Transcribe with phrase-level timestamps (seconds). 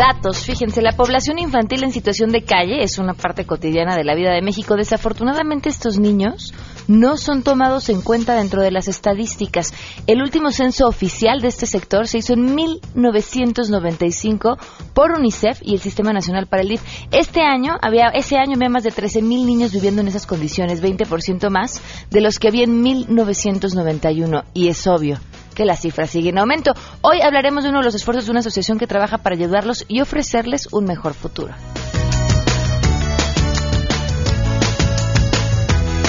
[0.00, 0.46] datos.
[0.46, 4.32] Fíjense, la población infantil en situación de calle es una parte cotidiana de la vida
[4.32, 4.74] de México.
[4.74, 6.54] Desafortunadamente estos niños
[6.88, 9.74] no son tomados en cuenta dentro de las estadísticas.
[10.06, 14.56] El último censo oficial de este sector se hizo en 1995
[14.94, 16.82] por UNICEF y el Sistema Nacional para el DIF.
[17.10, 20.82] Este año había, ese año había más de 13 mil niños viviendo en esas condiciones,
[20.82, 24.44] 20% más de los que había en 1991.
[24.54, 25.20] Y es obvio
[25.60, 26.72] que la cifra sigue en aumento.
[27.02, 30.00] Hoy hablaremos de uno de los esfuerzos de una asociación que trabaja para ayudarlos y
[30.00, 31.52] ofrecerles un mejor futuro.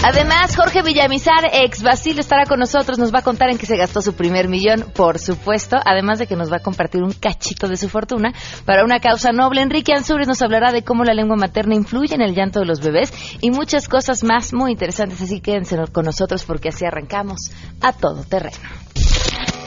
[0.04, 2.98] Además, Jorge Villamizar, ex Basilio, estará con nosotros.
[2.98, 5.76] Nos va a contar en qué se gastó su primer millón, por supuesto.
[5.84, 8.34] Además de que nos va a compartir un cachito de su fortuna
[8.64, 9.62] para una causa noble.
[9.62, 12.80] Enrique Ansures nos hablará de cómo la lengua materna influye en el llanto de los
[12.80, 13.12] bebés
[13.42, 15.22] y muchas cosas más muy interesantes.
[15.22, 18.58] Así quédense con nosotros porque así arrancamos a todo terreno.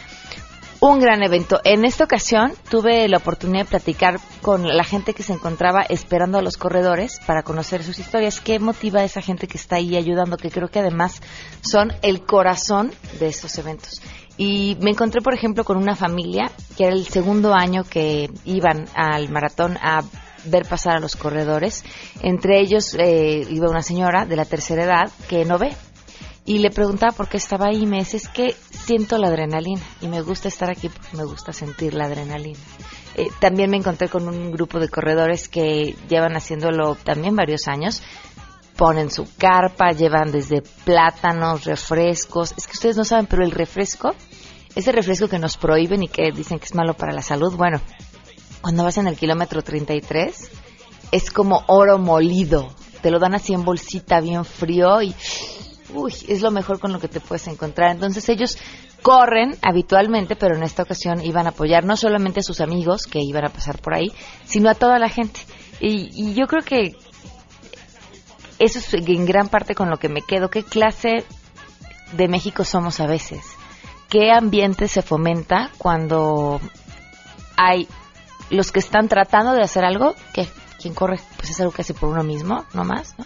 [0.82, 1.60] un gran evento.
[1.62, 6.38] En esta ocasión tuve la oportunidad de platicar con la gente que se encontraba esperando
[6.38, 8.40] a los corredores para conocer sus historias.
[8.40, 10.36] ¿Qué motiva a esa gente que está ahí ayudando?
[10.36, 11.22] Que creo que además
[11.60, 12.90] son el corazón
[13.20, 14.02] de estos eventos.
[14.36, 18.86] Y me encontré, por ejemplo, con una familia que era el segundo año que iban
[18.96, 20.02] al maratón a
[20.46, 21.84] ver pasar a los corredores.
[22.22, 25.76] Entre ellos eh, iba una señora de la tercera edad que no ve,
[26.44, 29.82] y le preguntaba por qué estaba ahí y me dice, es que siento la adrenalina
[30.00, 32.58] y me gusta estar aquí porque me gusta sentir la adrenalina.
[33.14, 38.02] Eh, también me encontré con un grupo de corredores que llevan haciéndolo también varios años.
[38.76, 42.54] Ponen su carpa, llevan desde plátanos, refrescos.
[42.56, 44.14] Es que ustedes no saben, pero el refresco,
[44.74, 47.80] ese refresco que nos prohíben y que dicen que es malo para la salud, bueno,
[48.62, 50.50] cuando vas en el kilómetro 33,
[51.12, 52.68] es como oro molido.
[53.02, 55.14] Te lo dan así en bolsita, bien frío y
[55.94, 57.90] uy, es lo mejor con lo que te puedes encontrar.
[57.90, 58.58] Entonces ellos
[59.02, 63.20] corren habitualmente, pero en esta ocasión iban a apoyar no solamente a sus amigos que
[63.20, 64.12] iban a pasar por ahí,
[64.44, 65.40] sino a toda la gente.
[65.80, 66.96] Y, yo creo que
[68.58, 70.48] eso es en gran parte con lo que me quedo.
[70.48, 71.24] ¿Qué clase
[72.12, 73.42] de México somos a veces?
[74.08, 76.60] ¿Qué ambiente se fomenta cuando
[77.56, 77.88] hay
[78.50, 80.46] los que están tratando de hacer algo que
[80.80, 83.24] quien corre pues es algo que hace por uno mismo, no más, ¿no?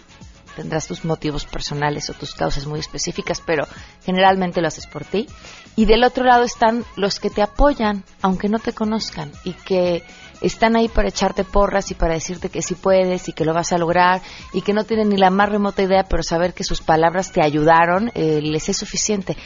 [0.57, 3.67] Tendrás tus motivos personales o tus causas muy específicas, pero
[4.03, 5.27] generalmente lo haces por ti.
[5.75, 10.03] Y del otro lado están los que te apoyan, aunque no te conozcan, y que
[10.41, 13.71] están ahí para echarte porras y para decirte que sí puedes y que lo vas
[13.71, 16.81] a lograr y que no tienen ni la más remota idea, pero saber que sus
[16.81, 19.37] palabras te ayudaron eh, les es suficiente.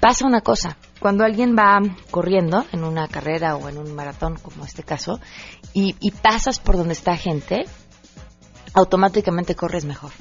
[0.00, 4.64] Pasa una cosa, cuando alguien va corriendo en una carrera o en un maratón, como
[4.64, 5.20] este caso,
[5.72, 7.64] y, y pasas por donde está gente,
[8.74, 10.12] automáticamente corres mejor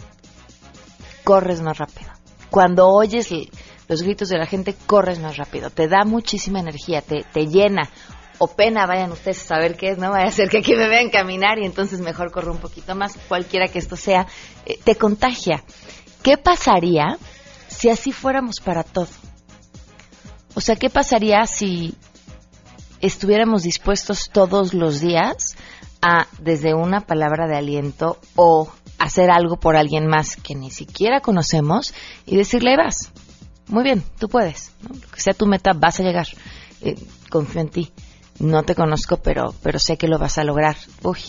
[1.26, 2.10] corres más rápido.
[2.50, 3.28] Cuando oyes
[3.90, 5.70] los gritos de la gente, corres más rápido.
[5.70, 7.90] Te da muchísima energía, te, te llena.
[8.38, 10.88] O pena, vayan ustedes a saber qué es, no vaya a ser que aquí me
[10.88, 14.28] vean caminar y entonces mejor corro un poquito más, cualquiera que esto sea,
[14.66, 15.64] eh, te contagia.
[16.22, 17.18] ¿Qué pasaría
[17.68, 19.08] si así fuéramos para todo?
[20.54, 21.96] O sea, ¿qué pasaría si
[23.00, 25.56] estuviéramos dispuestos todos los días
[26.02, 28.70] a, desde una palabra de aliento o
[29.00, 31.94] hacer algo por alguien más que ni siquiera conocemos
[32.26, 33.12] y decirle, vas,
[33.68, 36.28] muy bien, tú puedes, lo que sea tu meta, vas a llegar,
[36.82, 36.96] eh,
[37.30, 37.92] confío en ti,
[38.40, 40.76] no te conozco, pero, pero sé que lo vas a lograr.
[41.04, 41.20] Uy,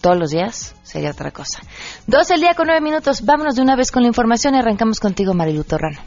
[0.00, 1.60] todos los días sería otra cosa.
[2.06, 5.00] Dos el día con nueve minutos, vámonos de una vez con la información y arrancamos
[5.00, 6.00] contigo, Marilu Torrano.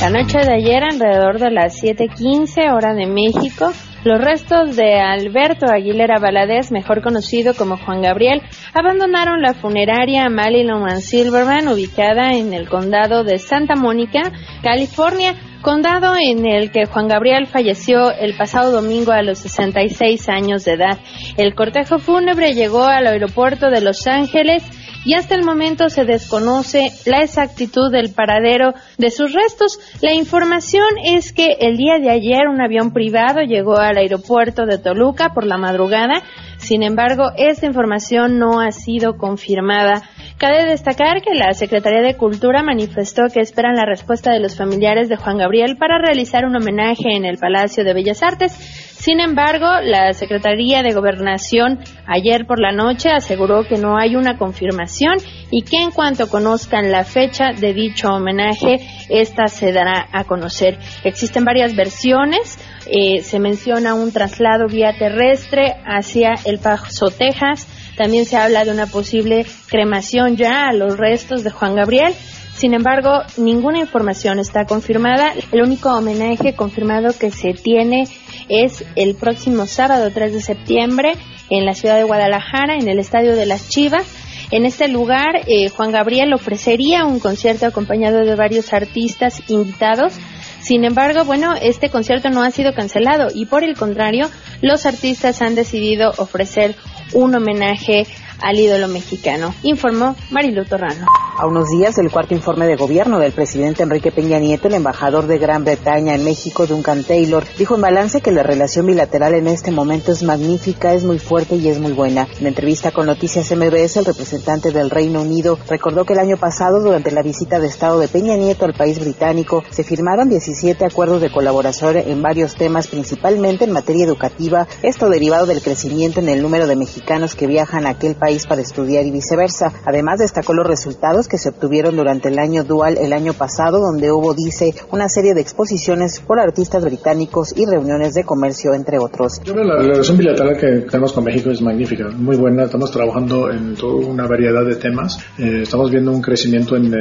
[0.00, 3.72] La noche de ayer, alrededor de las 7:15 hora de México,
[4.04, 8.42] los restos de Alberto Aguilera Valadez, mejor conocido como Juan Gabriel,
[8.74, 14.30] abandonaron la funeraria Marilyn Silverman, ubicada en el condado de Santa Mónica,
[14.62, 20.64] California, condado en el que Juan Gabriel falleció el pasado domingo a los 66 años
[20.64, 20.98] de edad.
[21.38, 24.62] El cortejo fúnebre llegó al aeropuerto de Los Ángeles
[25.04, 29.78] y hasta el momento se desconoce la exactitud del paradero de sus restos.
[30.00, 34.78] La información es que el día de ayer un avión privado llegó al aeropuerto de
[34.78, 36.22] Toluca por la madrugada.
[36.58, 40.02] Sin embargo, esta información no ha sido confirmada.
[40.36, 45.08] Cabe destacar que la Secretaría de Cultura manifestó que esperan la respuesta de los familiares
[45.08, 48.52] de Juan Gabriel para realizar un homenaje en el Palacio de Bellas Artes.
[48.52, 54.36] Sin embargo, la Secretaría de Gobernación ayer por la noche aseguró que no hay una
[54.36, 55.18] confirmación
[55.52, 60.78] y que en cuanto conozcan la fecha de dicho homenaje, esta se dará a conocer.
[61.04, 62.58] Existen varias versiones.
[62.90, 67.68] Eh, se menciona un traslado vía terrestre hacia El Paso, Texas.
[67.96, 72.14] También se habla de una posible cremación ya a los restos de Juan Gabriel.
[72.56, 75.32] Sin embargo, ninguna información está confirmada.
[75.52, 78.06] El único homenaje confirmado que se tiene
[78.48, 81.12] es el próximo sábado 3 de septiembre
[81.50, 84.06] en la ciudad de Guadalajara, en el Estadio de las Chivas.
[84.50, 90.14] En este lugar, eh, Juan Gabriel ofrecería un concierto acompañado de varios artistas invitados.
[90.60, 94.30] Sin embargo, bueno, este concierto no ha sido cancelado y por el contrario,
[94.62, 96.76] los artistas han decidido ofrecer
[97.14, 98.06] un homenaje
[98.40, 101.06] al ídolo mexicano, informó Marilu Torrano.
[101.36, 105.26] A unos días del cuarto informe de gobierno del presidente Enrique Peña Nieto, el embajador
[105.26, 109.48] de Gran Bretaña en México, Duncan Taylor, dijo en balance que la relación bilateral en
[109.48, 112.28] este momento es magnífica, es muy fuerte y es muy buena.
[112.38, 116.80] En entrevista con Noticias MBS, el representante del Reino Unido recordó que el año pasado,
[116.80, 121.20] durante la visita de Estado de Peña Nieto al país británico, se firmaron 17 acuerdos
[121.20, 126.42] de colaboración en varios temas, principalmente en materia educativa, esto derivado del crecimiento en el
[126.42, 129.72] número de mexicanos que viajan a aquel país para estudiar y viceversa.
[129.84, 134.10] Además, destacó los resultados que se obtuvieron durante el año dual el año pasado, donde
[134.10, 139.40] hubo, dice, una serie de exposiciones por artistas británicos y reuniones de comercio, entre otros.
[139.44, 142.64] La relación bilateral que tenemos con México es magnífica, muy buena.
[142.64, 145.18] Estamos trabajando en toda una variedad de temas.
[145.38, 146.94] Eh, estamos viendo un crecimiento en,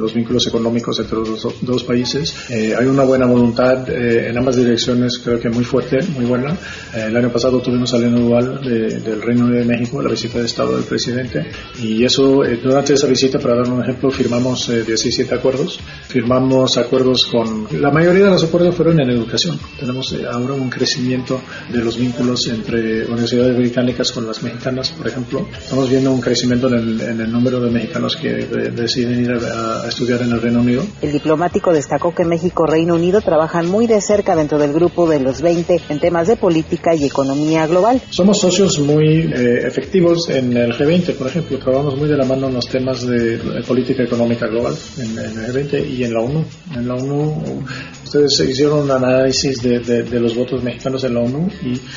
[0.00, 2.50] los vínculos económicos entre los dos, países.
[2.50, 6.56] Eh, hay una buena voluntad eh, en ambas direcciones, creo que muy fuerte, muy buena.
[6.94, 10.76] el año pasado tuvimos al año dual del Reino de México, la visita de Estado
[10.76, 11.46] del presidente.
[11.82, 15.78] Y eso, eh, durante esa visita, para dar un ejemplo, firmamos 17 eh, acuerdos.
[16.08, 19.58] Firmamos acuerdos con, la mayoría de los acuerdos fueron en educación.
[19.78, 21.40] Tenemos eh, ahora un crecimiento
[21.72, 25.46] de los vínculos entre universidades británicas con las mexicanas, por ejemplo.
[25.56, 29.84] Estamos viendo un crecimiento en el, en el número de mexicanos que deciden ir a,
[29.84, 30.84] a, estudiar en el Reino Unido.
[31.02, 35.08] El diplomático destacó que México y Reino Unido trabajan muy de cerca dentro del grupo
[35.08, 38.00] de los 20 en temas de política y economía global.
[38.10, 42.48] Somos socios muy efectivos en en el G20, por ejemplo, trabajamos muy de la mano
[42.48, 46.44] en los temas de, política económica global, en, el G20 y en la ONU.
[46.74, 47.64] En la ONU,
[48.10, 51.48] ustedes hicieron un análisis de, los votos mexicanos en la ONU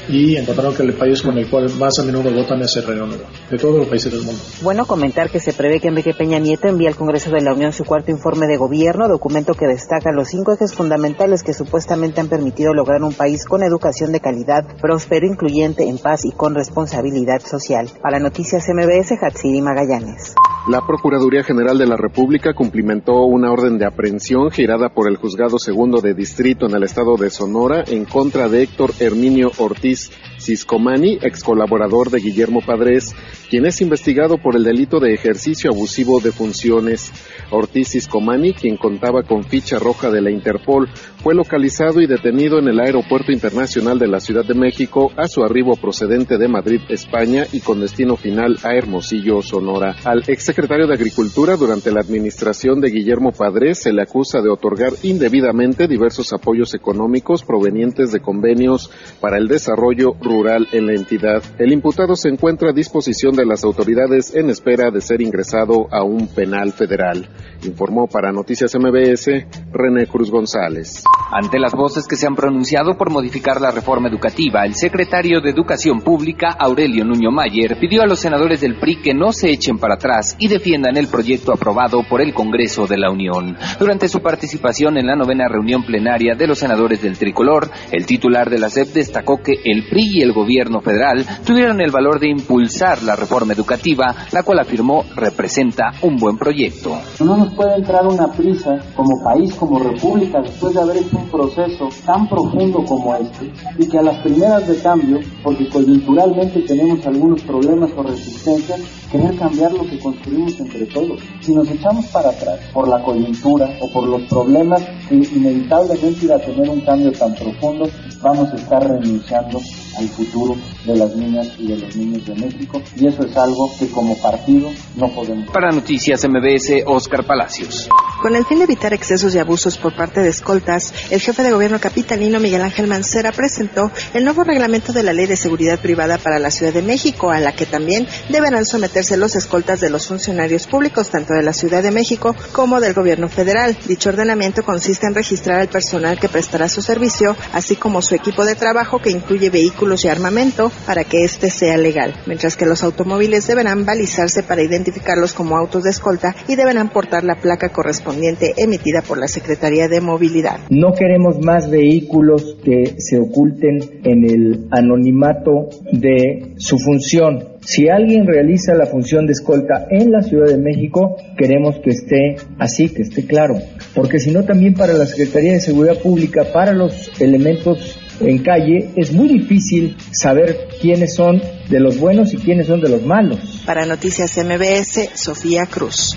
[0.07, 3.05] y, encontraron que el país con el cual más a menudo votan es el Reino
[3.05, 4.39] Unido, de todos los países del mundo.
[4.61, 7.73] Bueno, comentar que se prevé que Enrique Peña Nieto envíe al Congreso de la Unión
[7.73, 12.29] su cuarto informe de gobierno, documento que destaca los cinco ejes fundamentales que supuestamente han
[12.29, 17.41] permitido lograr un país con educación de calidad, próspero, incluyente, en paz y con responsabilidad
[17.41, 17.89] social.
[18.01, 20.35] Para Noticias MBS, Hatsiri Magallanes.
[20.65, 25.59] La Procuraduría General de la República cumplimentó una orden de aprehensión girada por el Juzgado
[25.59, 30.09] Segundo de Distrito en el estado de Sonora en contra de Héctor Herminio Ortiz
[30.43, 33.15] Ciscomani, ex colaborador de Guillermo Padres,
[33.49, 37.11] quien es investigado por el delito de ejercicio abusivo de funciones.
[37.49, 40.89] Ortiz Ciscomani, quien contaba con ficha roja de la Interpol,
[41.23, 45.43] fue localizado y detenido en el Aeropuerto Internacional de la Ciudad de México a su
[45.43, 49.95] arribo procedente de Madrid, España, y con destino final a Hermosillo, Sonora.
[50.03, 54.91] Al exsecretario de Agricultura durante la administración de Guillermo Padres se le acusa de otorgar
[55.03, 60.32] indebidamente diversos apoyos económicos provenientes de convenios para el desarrollo rural
[60.71, 61.43] en la entidad.
[61.59, 66.03] El imputado se encuentra a disposición de las autoridades en espera de ser ingresado a
[66.03, 67.29] un penal federal.
[67.63, 69.27] Informó para Noticias MBS
[69.71, 71.03] René Cruz González.
[71.31, 75.51] Ante las voces que se han pronunciado por modificar la reforma educativa, el secretario de
[75.51, 79.77] Educación Pública, Aurelio Nuño Mayer, pidió a los senadores del PRI que no se echen
[79.77, 83.55] para atrás y defiendan el proyecto aprobado por el Congreso de la Unión.
[83.77, 88.49] Durante su participación en la novena reunión plenaria de los senadores del Tricolor, el titular
[88.49, 92.29] de la SEP destacó que el PRI y el gobierno federal tuvieron el valor de
[92.29, 96.97] impulsar la reforma educativa, la cual afirmó representa un buen proyecto.
[97.19, 101.29] No nos puede entrar una prisa como país, como república, después de haber hecho un
[101.29, 107.05] proceso tan profundo como este, y que a las primeras de cambio, porque coyunturalmente tenemos
[107.05, 111.21] algunos problemas o resistencias, querer cambiar lo que construimos entre todos.
[111.41, 116.35] Si nos echamos para atrás por la coyuntura o por los problemas que inevitablemente irá
[116.35, 117.89] a tener un cambio tan profundo,
[118.21, 119.59] vamos a estar renunciando
[119.97, 123.71] al futuro de las niñas y de los niños de México y eso es algo
[123.77, 125.49] que como partido no podemos.
[125.51, 127.89] Para Noticias MBS, Oscar Palacios.
[128.21, 131.51] Con el fin de evitar excesos y abusos por parte de escoltas, el jefe de
[131.51, 136.17] gobierno capitalino Miguel Ángel Mancera presentó el nuevo reglamento de la Ley de Seguridad Privada
[136.17, 140.07] para la Ciudad de México, a la que también deberán someterse los escoltas de los
[140.07, 143.77] funcionarios públicos, tanto de la Ciudad de México como del gobierno federal.
[143.87, 148.45] Dicho ordenamiento consiste en registrar al personal que prestará su servicio, así como su equipo
[148.45, 152.83] de trabajo que incluye vehículos y armamento, para que éste sea legal, mientras que los
[152.83, 158.53] automóviles deberán balizarse para identificarlos como autos de escolta y deberán portar la placa correspondiente
[158.55, 160.59] emitida por la Secretaría de Movilidad.
[160.69, 167.49] No queremos más vehículos que se oculten en el anonimato de su función.
[167.59, 172.37] Si alguien realiza la función de escolta en la Ciudad de México, queremos que esté
[172.57, 173.55] así, que esté claro.
[173.93, 178.91] Porque si no, también para la Secretaría de Seguridad Pública, para los elementos en calle,
[178.95, 183.63] es muy difícil saber quiénes son de los buenos y quiénes son de los malos.
[183.65, 186.15] Para Noticias MBS, Sofía Cruz.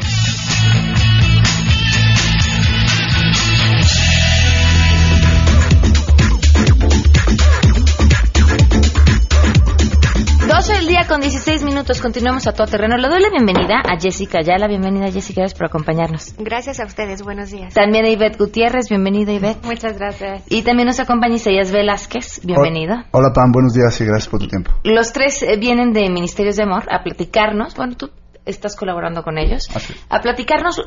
[10.48, 12.00] 12 del día con 16 minutos.
[12.00, 12.96] Continuamos a todo terreno.
[12.96, 15.42] Le doy la bienvenida a Jessica la Bienvenida, Jessica.
[15.42, 16.34] Gracias por acompañarnos.
[16.38, 17.20] Gracias a ustedes.
[17.20, 17.74] Buenos días.
[17.74, 18.88] También a Ivette Gutiérrez.
[18.88, 19.62] Bienvenida, Ivette.
[19.62, 20.44] Muchas gracias.
[20.48, 22.40] Y también nos acompaña Isaías Velázquez.
[22.44, 22.94] Bienvenido.
[23.10, 23.52] Hola, Pam.
[23.52, 24.70] Buenos días y gracias por tu tiempo.
[24.84, 27.74] Los tres eh, vienen de Ministerios de Amor a platicarnos.
[27.74, 28.08] Bueno, tú
[28.46, 29.68] estás colaborando con ellos.
[30.08, 30.80] A platicarnos.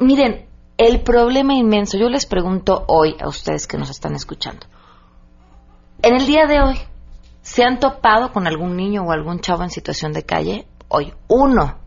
[0.00, 1.96] Miren, el problema inmenso.
[1.96, 4.66] Yo les pregunto hoy a ustedes que nos están escuchando.
[6.02, 6.76] En el día de hoy,
[7.46, 10.66] ¿Se han topado con algún niño o algún chavo en situación de calle?
[10.88, 11.78] Hoy, uno.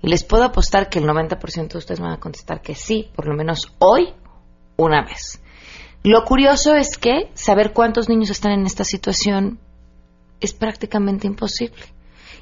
[0.00, 3.26] Y les puedo apostar que el 90% de ustedes van a contestar que sí, por
[3.26, 4.14] lo menos hoy,
[4.78, 5.42] una vez.
[6.02, 9.60] Lo curioso es que saber cuántos niños están en esta situación
[10.40, 11.84] es prácticamente imposible.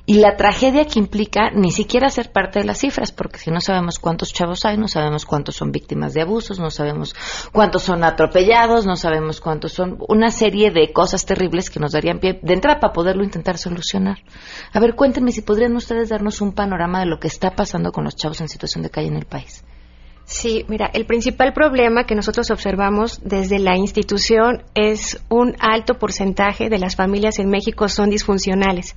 [0.06, 3.60] Y la tragedia que implica ni siquiera ser parte de las cifras, porque si no
[3.60, 7.14] sabemos cuántos chavos hay, no sabemos cuántos son víctimas de abusos, no sabemos
[7.52, 12.18] cuántos son atropellados, no sabemos cuántos son una serie de cosas terribles que nos darían
[12.18, 14.18] pie de entrada para poderlo intentar solucionar.
[14.72, 18.04] A ver, cuéntenme si podrían ustedes darnos un panorama de lo que está pasando con
[18.04, 19.64] los chavos en situación de calle en el país.
[20.30, 26.68] Sí, mira, el principal problema que nosotros observamos desde la institución es un alto porcentaje
[26.68, 28.94] de las familias en México son disfuncionales.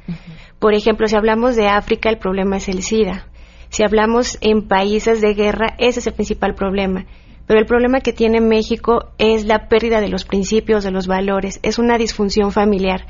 [0.60, 3.26] Por ejemplo, si hablamos de África, el problema es el SIDA.
[3.70, 7.08] Si hablamos en países de guerra, ese es el principal problema.
[7.48, 11.60] Pero el problema que tiene México es la pérdida de los principios, de los valores,
[11.64, 13.08] es una disfunción familiar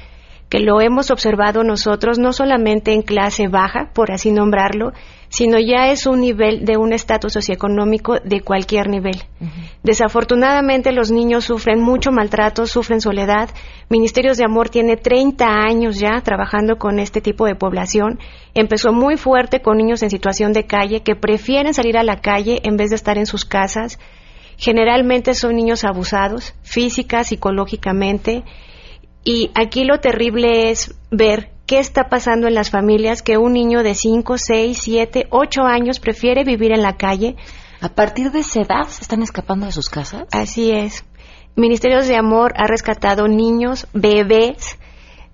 [0.53, 4.93] que lo hemos observado nosotros no solamente en clase baja, por así nombrarlo,
[5.33, 9.23] sino ya es un nivel de un estatus socioeconómico de cualquier nivel.
[9.81, 13.49] Desafortunadamente los niños sufren mucho maltrato, sufren soledad.
[13.89, 18.19] Ministerios de Amor tiene 30 años ya trabajando con este tipo de población.
[18.53, 22.59] Empezó muy fuerte con niños en situación de calle que prefieren salir a la calle
[22.63, 23.97] en vez de estar en sus casas.
[24.57, 28.43] Generalmente son niños abusados, física, psicológicamente.
[29.23, 33.83] Y aquí lo terrible es ver qué está pasando en las familias que un niño
[33.83, 37.35] de 5, 6, 7, 8 años prefiere vivir en la calle.
[37.81, 40.25] ¿A partir de esa edad se están escapando de sus casas?
[40.31, 41.05] Así es.
[41.55, 44.79] Ministerios de Amor ha rescatado niños, bebés.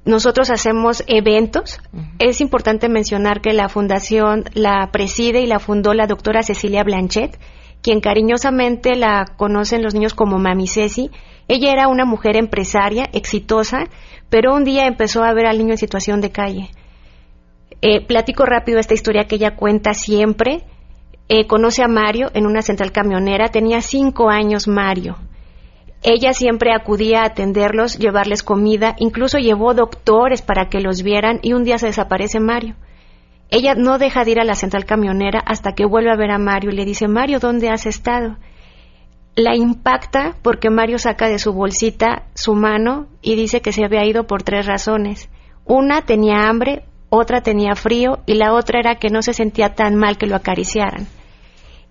[0.04, 1.80] Nosotros hacemos eventos.
[2.18, 7.40] Es importante mencionar que la fundación la preside y la fundó la doctora Cecilia Blanchet,
[7.82, 11.12] quien cariñosamente la conocen los niños como Mami Ceci.
[11.48, 13.86] Ella era una mujer empresaria, exitosa,
[14.30, 16.70] pero un día empezó a ver al niño en situación de calle.
[17.82, 20.64] Eh, platico rápido esta historia que ella cuenta siempre.
[21.28, 25.18] Eh, conoce a Mario en una central camionera, tenía cinco años Mario.
[26.02, 31.54] Ella siempre acudía a atenderlos, llevarles comida, incluso llevó doctores para que los vieran y
[31.54, 32.76] un día se desaparece Mario.
[33.52, 36.38] Ella no deja de ir a la central camionera hasta que vuelve a ver a
[36.38, 38.38] Mario y le dice, Mario, ¿dónde has estado?
[39.36, 44.06] La impacta porque Mario saca de su bolsita su mano y dice que se había
[44.06, 45.30] ido por tres razones.
[45.66, 49.96] Una tenía hambre, otra tenía frío y la otra era que no se sentía tan
[49.96, 51.08] mal que lo acariciaran.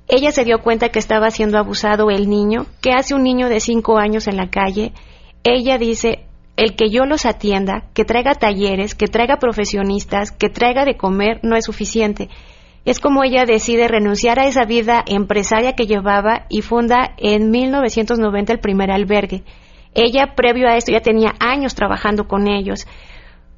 [0.08, 3.60] Ella se dio cuenta que estaba siendo abusado el niño, que hace un niño de
[3.60, 4.92] cinco años en la calle.
[5.44, 6.24] Ella dice,
[6.56, 11.40] el que yo los atienda, que traiga talleres, que traiga profesionistas, que traiga de comer,
[11.42, 12.28] no es suficiente
[12.84, 18.52] Es como ella decide renunciar a esa vida empresaria que llevaba y funda en 1990
[18.52, 19.44] el primer albergue.
[19.94, 22.86] Ella, previo a esto, ya tenía años trabajando con ellos.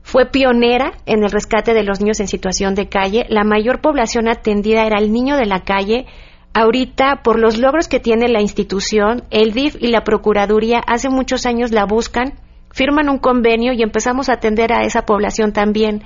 [0.03, 3.27] Fue pionera en el rescate de los niños en situación de calle.
[3.29, 6.07] La mayor población atendida era el niño de la calle.
[6.53, 11.47] Ahorita, por los logros que tiene la institución, el DIF y la Procuraduría hace muchos
[11.47, 12.35] años la buscan,
[12.73, 16.03] firman un convenio y empezamos a atender a esa población también.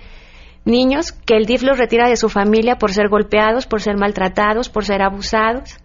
[0.65, 4.69] Niños que el DIF los retira de su familia por ser golpeados, por ser maltratados,
[4.69, 5.79] por ser abusados.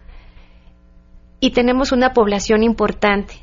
[1.38, 3.34] Y tenemos una población importante.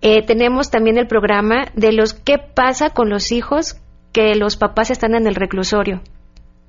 [0.00, 3.76] Eh, tenemos también el programa de los qué pasa con los hijos
[4.12, 6.00] que los papás están en el reclusorio,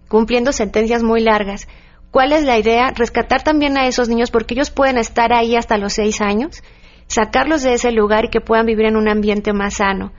[0.07, 1.67] cumpliendo sentencias muy largas.
[2.11, 2.91] ¿Cuál es la idea?
[2.93, 6.61] Rescatar también a esos niños porque ellos pueden estar ahí hasta los seis años,
[7.07, 10.11] sacarlos de ese lugar y que puedan vivir en un ambiente más sano.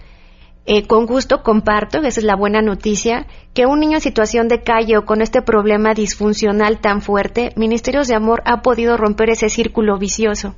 [0.64, 4.62] Eh, con gusto comparto, esa es la buena noticia, que un niño en situación de
[4.62, 9.48] calle o con este problema disfuncional tan fuerte, Ministerios de Amor ha podido romper ese
[9.48, 10.54] círculo vicioso.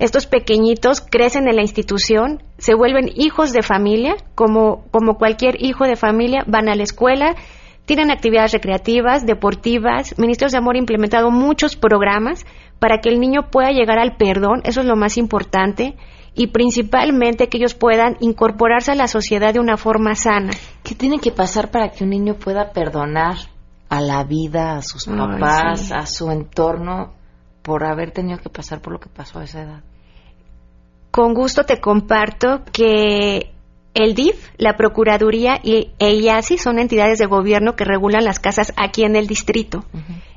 [0.00, 5.84] Estos pequeñitos crecen en la institución, se vuelven hijos de familia, como, como cualquier hijo
[5.84, 7.36] de familia, van a la escuela,
[7.86, 10.18] tienen actividades recreativas, deportivas.
[10.18, 12.44] Ministerios de Amor ha implementado muchos programas
[12.80, 15.94] para que el niño pueda llegar al perdón, eso es lo más importante,
[16.36, 20.52] y principalmente que ellos puedan incorporarse a la sociedad de una forma sana.
[20.84, 23.36] ¿Qué tiene que pasar para que un niño pueda perdonar
[23.88, 27.16] a la vida, a sus papás, a su entorno?
[27.66, 29.80] por haber tenido que pasar por lo que pasó a esa edad.
[31.10, 33.50] Con gusto te comparto que
[33.92, 39.02] el DIF, la Procuraduría y EIASI son entidades de gobierno que regulan las casas aquí
[39.02, 39.84] en el distrito.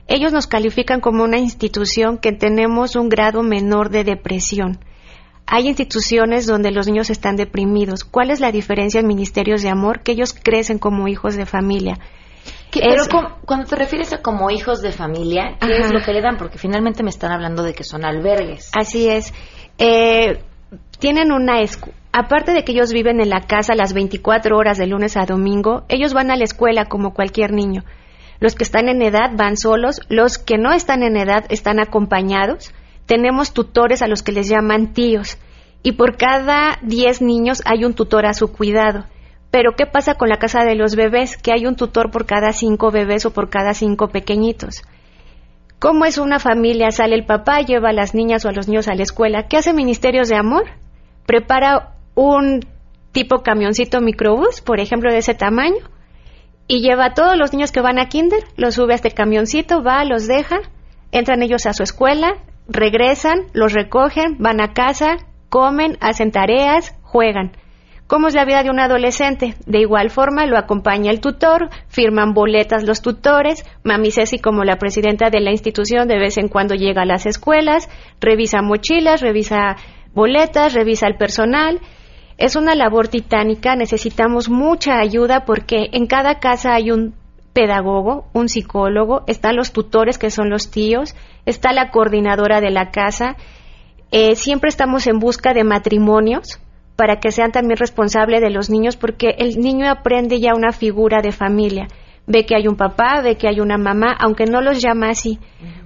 [0.08, 4.80] Ellos nos califican como una institución que tenemos un grado menor de depresión.
[5.52, 8.04] Hay instituciones donde los niños están deprimidos.
[8.04, 10.02] ¿Cuál es la diferencia en ministerios de amor?
[10.02, 11.98] Que ellos crecen como hijos de familia
[12.72, 13.04] pero
[13.46, 16.38] cuando te refieres a como hijos de familia, ¿qué es lo que le dan?
[16.38, 18.70] Porque finalmente me están hablando de que son albergues.
[18.74, 19.34] Así es.
[19.78, 20.44] Eh,
[21.00, 21.60] tienen una
[22.12, 25.84] aparte de que ellos viven en la casa las 24 horas de lunes a domingo,
[25.90, 27.84] ellos van a la escuela como cualquier niño.
[28.40, 32.74] Los que están en edad van solos, los que no están en edad están acompañados.
[33.10, 35.40] Tenemos tutores a los que les llaman tíos
[35.82, 39.06] y por cada 10 niños hay un tutor a su cuidado.
[39.50, 41.36] Pero ¿qué pasa con la casa de los bebés?
[41.36, 44.84] Que hay un tutor por cada cinco bebés o por cada cinco pequeñitos.
[45.80, 46.92] ¿Cómo es una familia?
[46.92, 49.48] Sale el papá, lleva a las niñas o a los niños a la escuela.
[49.48, 50.66] ¿Qué hace Ministerios de Amor?
[51.26, 52.60] Prepara un
[53.12, 55.84] tipo camioncito microbús, por ejemplo, de ese tamaño,
[56.68, 59.82] y lleva a todos los niños que van a kinder, los sube a este camioncito,
[59.82, 60.60] va, los deja,
[61.12, 62.36] entran ellos a su escuela,
[62.70, 65.18] regresan, los recogen, van a casa,
[65.50, 67.52] comen, hacen tareas, juegan.
[68.08, 69.54] ¿Cómo es la vida de un adolescente?
[69.68, 74.78] De igual forma lo acompaña el tutor, firman boletas los tutores, Mami Ceci como la
[74.78, 77.88] presidenta de la institución de vez en cuando llega a las escuelas,
[78.20, 79.76] revisa mochilas, revisa
[80.16, 81.82] boletas, revisa el personal.
[82.40, 87.14] Es una labor titánica, necesitamos mucha ayuda porque en cada casa hay un
[87.54, 91.16] pedagogo, un psicólogo, están los tutores que son los tíos,
[91.50, 93.36] está la coordinadora de la casa.
[94.12, 96.60] Eh, siempre estamos en busca de matrimonios
[96.96, 101.22] para que sean también responsables de los niños, porque el niño aprende ya una figura
[101.22, 101.88] de familia.
[102.28, 105.40] Ve que hay un papá, ve que hay una mamá, aunque no los llama así.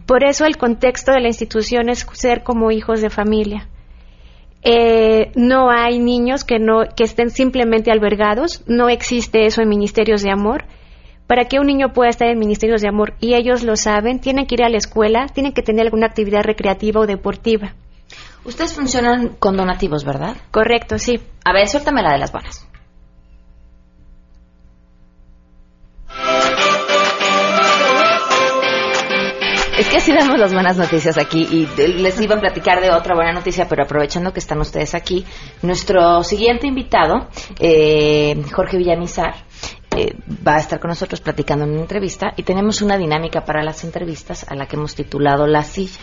[0.06, 3.70] Por eso el contexto de la institución es ser como hijos de familia.
[4.64, 10.24] Eh, no hay niños que, no, que estén simplemente albergados, no existe eso en ministerios
[10.24, 10.66] de amor.
[11.34, 14.46] Para que un niño pueda estar en ministerios de amor, y ellos lo saben, tienen
[14.46, 17.74] que ir a la escuela, tienen que tener alguna actividad recreativa o deportiva.
[18.46, 20.38] Ustedes funcionan con donativos, ¿verdad?
[20.52, 21.20] Correcto, sí.
[21.44, 22.68] A ver, suéltame la de las buenas.
[29.80, 31.66] Es que así damos las buenas noticias aquí y
[32.00, 35.26] les iba a platicar de otra buena noticia, pero aprovechando que están ustedes aquí,
[35.64, 37.28] nuestro siguiente invitado,
[37.60, 39.34] eh, Jorge Villamizar,
[39.96, 43.64] eh, va a estar con nosotros platicando en una entrevista y tenemos una dinámica para
[43.64, 46.00] las entrevistas a la que hemos titulado La Silla.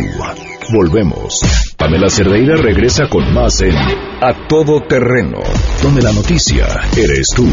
[0.73, 1.41] Volvemos.
[1.77, 5.39] Pamela Cerdeira regresa con más en A Todo Terreno,
[5.83, 7.47] donde la noticia eres tú.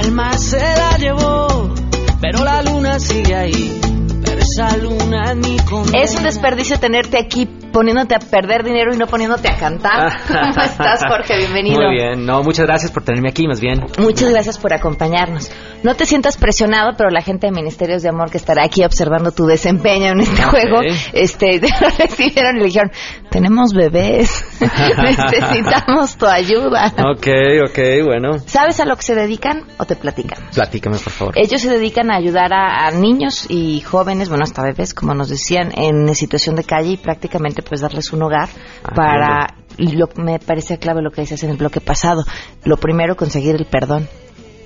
[0.02, 1.74] El mar se la llevó,
[2.22, 3.80] pero la luna sigue ahí.
[4.26, 8.98] Pero esa luna ni con Es un desperdicio tenerte aquí poniéndote a perder dinero y
[8.98, 10.22] no poniéndote a cantar.
[10.28, 11.38] ¿Cómo estás, Jorge?
[11.38, 11.82] Bienvenido.
[11.82, 13.86] Muy bien, no, muchas gracias por tenerme aquí, más bien.
[13.98, 15.52] Muchas gracias por acompañarnos.
[15.84, 19.32] No te sientas presionado, pero la gente de Ministerios de Amor que estará aquí observando
[19.32, 20.80] tu desempeño en este juego,
[21.14, 22.92] este, lo recibieron y le dijeron,
[23.30, 26.94] tenemos bebés, necesitamos tu ayuda.
[26.98, 27.28] Ok,
[27.70, 28.40] ok, bueno.
[28.46, 30.40] ¿Sabes a lo que se dedican o te platican?
[30.54, 31.34] Platícame, por favor.
[31.38, 35.30] Ellos se dedican a ayudar a, a niños y jóvenes, bueno, hasta bebés, como nos
[35.30, 38.50] decían, en situación de calle y prácticamente pues darles un hogar
[38.84, 42.24] Ah, para, lo, me parece clave lo que dices en el bloque pasado,
[42.64, 44.08] lo primero conseguir el perdón,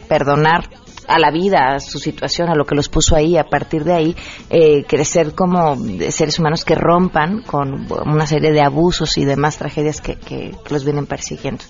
[0.08, 0.70] perdonar
[1.08, 3.94] a la vida, a su situación, a lo que los puso ahí, a partir de
[3.94, 4.16] ahí
[4.50, 5.76] eh, crecer como
[6.10, 10.74] seres humanos que rompan con una serie de abusos y demás tragedias que, que- que
[10.74, 11.64] los vienen persiguiendo.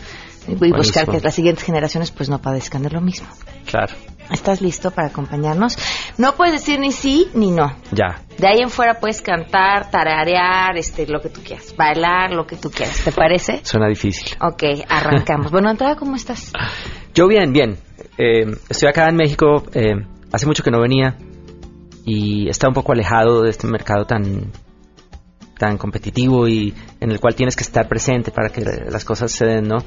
[0.48, 3.28] Y buscar que las siguientes generaciones pues no padezcan de lo mismo.
[3.66, 3.94] Claro,
[4.30, 5.78] ¿Estás listo para acompañarnos?
[6.18, 7.76] No puedes decir ni sí ni no.
[7.92, 8.22] ya.
[8.38, 12.56] De ahí en fuera puedes cantar, tararear, este, lo que tú quieras, bailar, lo que
[12.58, 13.02] tú quieras.
[13.04, 13.62] ¿Te parece?
[13.64, 14.36] Suena difícil.
[14.42, 15.52] Ok, arrancamos.
[15.52, 16.52] bueno, entrada, ¿cómo estás?
[17.14, 17.78] Yo bien, bien.
[18.18, 19.96] Eh, estoy acá en México, eh,
[20.32, 21.16] hace mucho que no venía
[22.06, 24.52] y está un poco alejado de este mercado tan
[25.58, 29.46] tan competitivo y en el cual tienes que estar presente para que las cosas se
[29.46, 29.78] den, ¿no?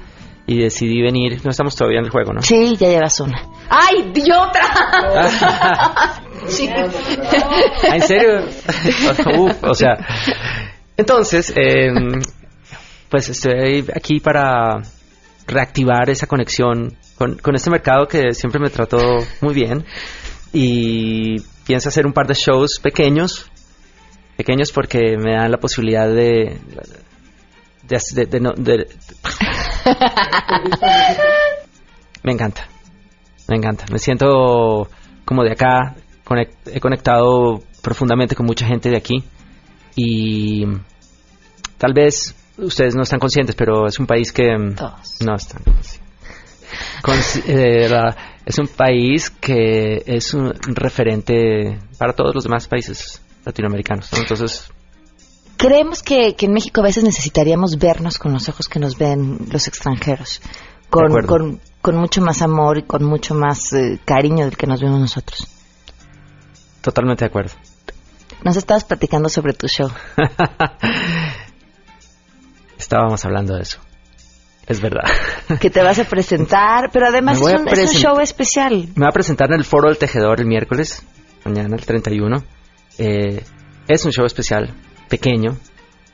[0.47, 2.41] Y decidí venir, no estamos todavía en el juego, ¿no?
[2.41, 3.43] Sí, ya llevas una.
[3.69, 6.23] ¡Ay, di otra!
[6.49, 6.69] Sí.
[6.71, 8.45] Ah, ¿En serio?
[9.39, 9.97] Uf, o sea,
[10.97, 11.91] entonces, eh,
[13.09, 14.81] pues estoy aquí para
[15.47, 18.99] reactivar esa conexión con, con este mercado que siempre me trató
[19.41, 19.85] muy bien
[20.53, 23.51] y pienso hacer un par de shows pequeños,
[24.37, 26.59] pequeños porque me dan la posibilidad de...
[27.83, 28.87] de, de- de no- de-
[32.23, 32.67] me encanta,
[33.49, 34.89] me encanta, me siento
[35.25, 35.95] como de acá,
[36.67, 39.23] he conectado profundamente con mucha gente de aquí
[39.95, 40.65] y
[41.79, 44.75] tal vez ustedes no están conscientes, pero es un país que mm,
[45.25, 46.01] no están conscientes.
[47.47, 47.89] Eh,
[48.45, 54.13] es un país que es un referente para todos los demás países latinoamericanos.
[54.13, 54.19] ¿no?
[54.19, 54.71] Entonces,
[55.57, 59.39] Creemos que, que en México a veces necesitaríamos vernos con los ojos que nos ven
[59.51, 60.43] los extranjeros.
[60.91, 64.81] Con, con, con mucho más amor y con mucho más eh, cariño del que nos
[64.81, 65.49] vemos nosotros.
[66.81, 67.55] totalmente de acuerdo.
[68.45, 69.91] Nos estabas platicando sobre tu show.
[72.79, 73.79] Estábamos hablando de eso.
[74.67, 75.05] Es verdad.
[75.61, 78.89] que te vas a presentar, pero además es un, es un present- show especial.
[78.97, 81.03] Me va a presentar en el Foro del Tejedor el miércoles,
[81.45, 82.43] mañana el 31.
[82.99, 83.45] Eh,
[83.87, 84.75] es un show especial,
[85.09, 85.57] pequeño,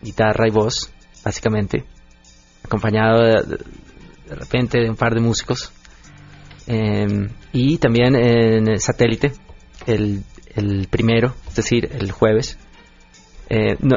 [0.03, 0.93] guitarra y voz,
[1.25, 1.85] básicamente,
[2.65, 3.65] acompañado de, de-
[4.29, 5.73] de repente de un par de músicos.
[6.67, 9.33] Eh, y también en el satélite,
[9.87, 10.23] el,
[10.55, 12.57] el primero, es decir, el jueves.
[13.51, 13.97] Eh, no.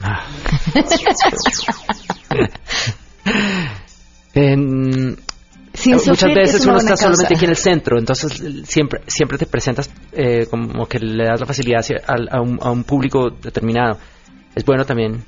[0.00, 0.26] Ah.
[4.34, 5.16] En-
[5.74, 9.90] Sin muchas veces uno está solamente aquí en el centro, entonces siempre siempre te presentas
[10.12, 13.98] eh, como que le das la facilidad a, un, a un público determinado.
[14.54, 15.24] Es bueno también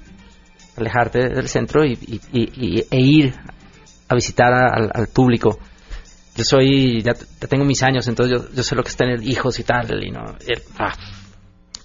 [0.77, 3.35] alejarte del centro y, y- y- y- e ir
[4.09, 5.59] a visitar a- al, al público.
[6.37, 9.23] Yo soy, ya, ya tengo mis años, entonces yo, yo sé lo que es tener
[9.23, 10.93] hijos y tal, y no, el- ah,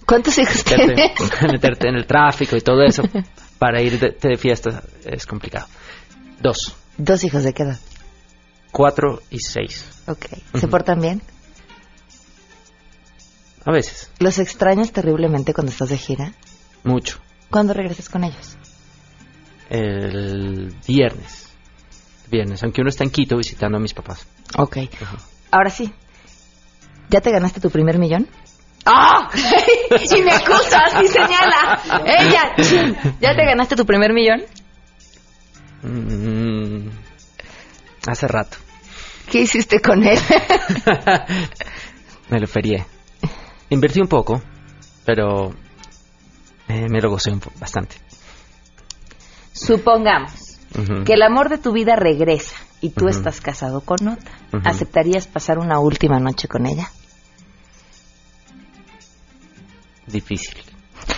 [0.06, 1.52] ¿Cuántos hijos meterte, tienes?
[1.52, 3.04] meterte en el tráfico y todo eso
[3.60, 5.68] para ir de, de fiesta es complicado.
[6.42, 7.80] Dos, Dos hijos de qué edad.
[8.72, 9.86] cuatro y seis.
[10.08, 10.26] Ok.
[10.56, 11.22] ¿Se portan bien?
[13.66, 16.34] A veces, ¿Los extrañas terriblemente cuando estás de gira?
[16.84, 17.20] mucho.
[17.50, 18.58] ¿Cuándo regresas con ellos?
[19.70, 21.50] El viernes.
[22.30, 24.26] Viernes, aunque uno está en Quito visitando a mis papás.
[24.58, 24.78] Ok.
[25.52, 25.94] Ahora sí.
[27.10, 28.28] ¿Ya te ganaste tu primer millón?
[28.86, 29.30] ¡Ah!
[30.18, 31.82] y me acusas y señala.
[32.06, 32.54] Ella.
[33.22, 34.44] ¿Ya te ganaste tu primer millón?
[35.84, 36.90] Mm,
[38.08, 38.58] hace rato.
[39.30, 40.18] ¿Qué hiciste con él?
[42.30, 42.86] Me lo ferié.
[43.70, 44.42] Invertí un poco,
[45.06, 45.54] pero
[46.70, 47.98] eh, me lo gocé bastante.
[49.52, 50.60] Supongamos
[51.06, 54.32] que el amor de tu vida regresa y tú estás casado con otra.
[54.64, 56.90] ¿Aceptarías pasar una última noche con ella?
[60.06, 60.77] Difícil.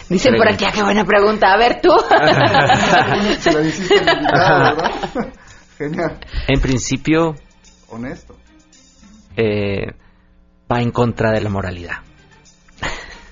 [0.10, 1.52] Dicen por aquí, ah, qué buena pregunta.
[1.54, 1.90] A ver tú.
[3.40, 4.94] Se la hiciste ¿verdad?
[5.78, 6.20] Genial.
[6.48, 7.36] En principio,
[7.90, 8.36] Honesto.
[9.38, 9.94] eh,
[10.72, 11.98] va en contra de la moralidad.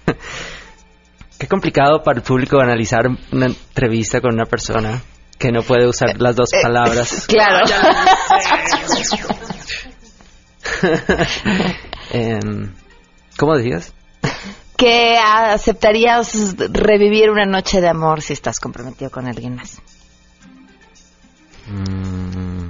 [1.39, 5.01] Qué complicado para el público analizar una entrevista con una persona
[5.37, 7.27] que no puede usar las dos palabras.
[7.27, 7.65] claro.
[12.11, 12.73] Em,
[13.37, 13.93] ¿Cómo decías?
[14.77, 19.81] Que aceptarías revivir una noche de amor si estás comprometido con alguien más.
[21.67, 22.69] Mm,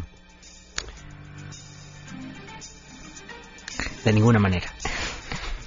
[4.05, 4.71] de ninguna manera.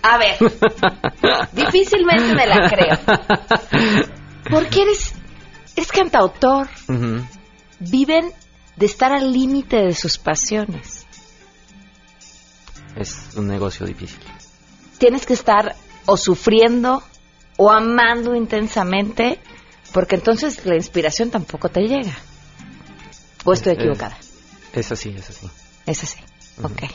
[0.03, 0.39] A ver,
[1.53, 2.99] difícilmente me la creo.
[4.51, 5.15] Porque eres,
[5.77, 6.69] eres cantautor.
[7.81, 8.33] Viven
[8.77, 11.07] de estar al límite de sus pasiones.
[12.97, 14.21] Es un negocio difícil.
[14.99, 17.03] Tienes que estar o sufriendo
[17.57, 19.39] o amando intensamente,
[19.93, 22.17] porque entonces la inspiración tampoco te llega.
[23.45, 24.17] ¿O estoy Es- equivocada?
[24.73, 25.49] Es así, es así.
[25.87, 26.19] Es así.
[26.63, 26.83] Ok.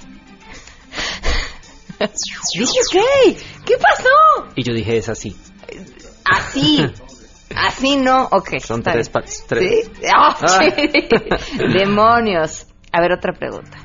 [2.57, 3.37] Dije, ok.
[3.65, 4.09] ¿Qué pasó?
[4.55, 5.35] Y yo dije, es así.
[6.25, 6.85] Así.
[7.55, 8.25] Así no.
[8.31, 8.59] Ok.
[8.59, 9.09] Son tres,
[9.47, 9.85] tres.
[9.85, 9.91] ¿Sí?
[11.55, 11.57] Sí.
[11.73, 12.65] Demonios.
[12.91, 13.77] A ver, otra pregunta.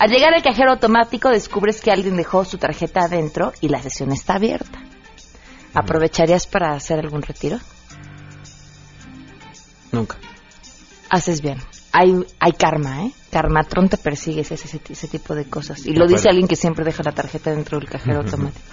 [0.00, 4.12] Al llegar al cajero automático descubres que alguien dejó su tarjeta adentro y la sesión
[4.12, 4.80] está abierta.
[5.74, 7.58] ¿Aprovecharías para hacer algún retiro?
[9.92, 10.16] Nunca.
[11.10, 11.58] Haces bien.
[11.92, 13.12] Hay, hay karma, ¿eh?
[13.30, 15.84] Karmatron te persigue ese, tipo de cosas.
[15.84, 18.64] Y lo dice alguien que siempre deja la tarjeta dentro del cajero automático.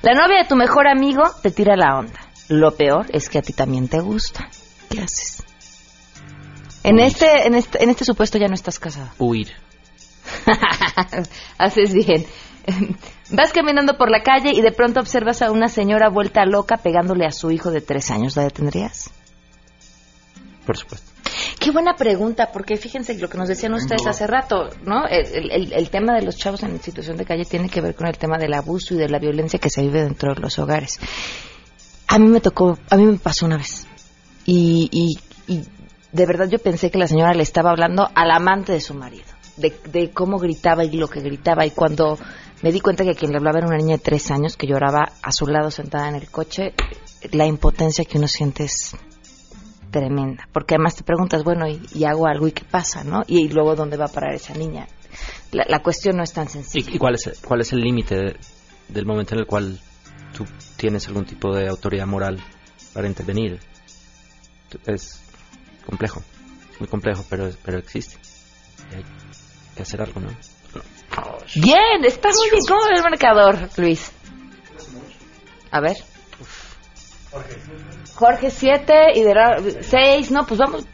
[0.00, 2.20] La novia de tu mejor amigo te tira la onda.
[2.48, 4.48] Lo peor es que a ti también te gusta.
[4.88, 5.44] ¿Qué haces?
[6.84, 9.10] En este, en este, en este supuesto ya no estás casado.
[9.18, 9.52] Huir.
[11.58, 12.24] Haces bien.
[13.30, 17.26] Vas caminando por la calle y de pronto observas a una señora vuelta loca pegándole
[17.26, 18.36] a su hijo de tres años.
[18.36, 19.10] ¿La detendrías?
[20.66, 21.10] Por supuesto.
[21.58, 25.06] Qué buena pregunta, porque fíjense lo que nos decían ustedes hace rato, ¿no?
[25.06, 28.06] El, el- el tema de los chavos en situación de calle tiene que ver con
[28.06, 30.98] el tema del abuso y de la violencia que se vive dentro de los hogares.
[32.08, 33.86] A mí me tocó, a mí me pasó una vez.
[34.44, 35.62] Y, y- y
[36.12, 39.29] de verdad yo pensé que la señora le estaba hablando al amante de su marido,
[39.60, 41.64] de, de cómo gritaba y lo que gritaba.
[41.66, 42.18] Y cuando
[42.62, 45.12] me di cuenta que quien le hablaba era una niña de tres años que lloraba
[45.22, 46.74] a su lado sentada en el coche,
[47.32, 48.96] la impotencia que uno siente es
[49.90, 50.48] tremenda.
[50.52, 53.22] Porque además te preguntas, bueno, y, y hago algo y qué pasa, ¿no?
[53.26, 54.86] Y, luego dónde va a parar esa niña.
[55.52, 56.90] La, la cuestión no es tan sencilla.
[56.90, 58.36] ¿Y, y cuál es, cuál es el límite de-
[58.88, 59.80] del momento en el cual
[60.36, 60.44] tú
[60.76, 62.38] tienes algún tipo de autoridad moral
[62.94, 63.58] para intervenir?
[64.86, 65.20] Es
[65.84, 66.22] complejo,
[66.78, 68.16] muy complejo, pero, pero existe.
[69.76, 70.30] Que hacer algo, ¿no?
[71.56, 72.62] Bien, está muy bien.
[72.66, 74.12] ¿Cómo el marcador, Luis?
[75.70, 75.96] A ver.
[78.14, 80.84] Jorge 7 y de 6, no, pues vamos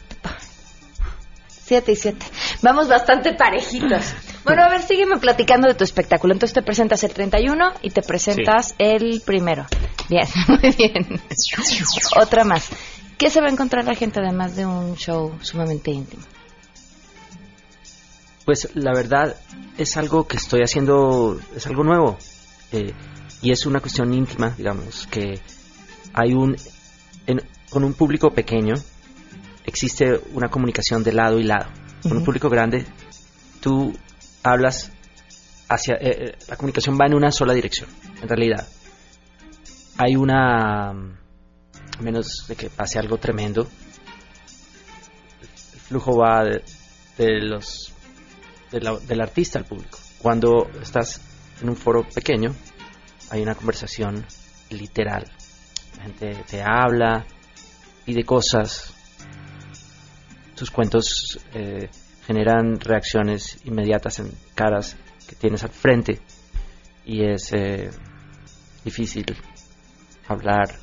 [1.49, 2.27] 7 y 7.
[2.63, 4.15] Vamos bastante parejitos.
[4.45, 6.33] Bueno, a ver, sígueme platicando de tu espectáculo.
[6.33, 9.67] Entonces te presentas el 31 y te presentas el primero.
[10.09, 11.21] Bien, muy bien.
[12.17, 12.69] Otra más.
[13.19, 16.23] ¿Qué se va a encontrar la gente además de un show sumamente íntimo?
[18.47, 19.37] Pues la verdad
[19.77, 22.17] es algo que estoy haciendo, es algo nuevo.
[22.73, 22.95] eh,
[23.43, 25.41] y es una cuestión íntima, digamos, que
[26.15, 26.57] hay un,
[27.27, 28.75] en- con un público pequeño
[29.65, 31.67] existe una comunicación de lado y lado.
[32.03, 32.87] Con un público grande,
[33.61, 33.93] tú
[34.43, 34.91] hablas
[35.69, 35.99] hacia, eh,
[36.31, 37.89] eh, la comunicación va en una sola dirección,
[38.23, 38.67] en realidad.
[39.99, 40.95] Hay una, a
[42.01, 43.69] menos de que pase algo tremendo,
[45.75, 46.63] el flujo va de,
[47.19, 47.93] de los
[48.71, 49.99] de la- del artista al público.
[50.19, 51.21] Cuando estás
[51.63, 52.55] en un foro pequeño,
[53.31, 54.25] hay una conversación
[54.71, 55.31] literal.
[55.97, 57.25] La gente te habla,
[58.05, 58.93] pide cosas.
[60.55, 61.89] Tus cuentos eh,
[62.27, 64.97] generan reacciones inmediatas en caras
[65.29, 66.21] que tienes al frente
[67.05, 67.91] y es eh,
[68.85, 69.27] difícil
[70.29, 70.79] hablar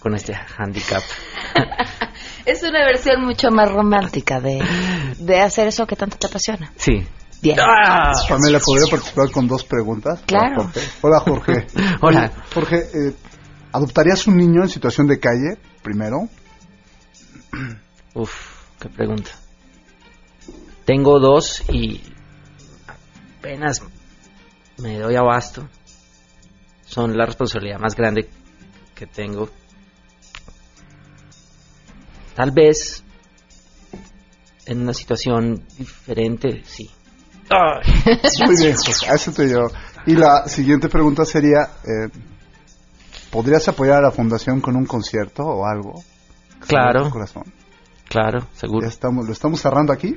[0.00, 1.02] con este handicap.
[2.44, 4.62] Es una versión mucho más romántica de,
[5.18, 6.72] de hacer eso que tanto te apasiona.
[6.76, 7.06] Sí.
[7.42, 7.56] Bien.
[7.56, 10.20] Pamela, ¿podría participar con dos preguntas?
[10.26, 10.70] Claro.
[11.00, 11.66] Hola, Jorge.
[11.66, 11.66] Hola, Jorge.
[12.02, 12.20] Hola.
[12.20, 13.14] Oye, Jorge, eh,
[13.72, 16.28] ¿adoptarías un niño en situación de calle primero?
[18.14, 18.32] Uf,
[18.78, 19.30] qué pregunta.
[20.84, 22.02] Tengo dos y
[23.38, 23.82] apenas
[24.78, 25.68] me doy abasto.
[26.84, 28.28] Son la responsabilidad más grande
[28.94, 29.48] que tengo.
[32.40, 33.04] Tal vez
[34.64, 36.90] en una situación diferente, sí.
[38.46, 39.66] Muy bien, José, a eso te yo.
[40.06, 42.08] Y la siguiente pregunta sería, eh,
[43.30, 46.02] ¿podrías apoyar a la fundación con un concierto o algo?
[46.66, 47.04] Claro.
[47.04, 47.44] Tu corazón.
[48.08, 48.86] Claro, seguro.
[48.86, 50.16] Ya estamos, ¿Lo estamos cerrando aquí?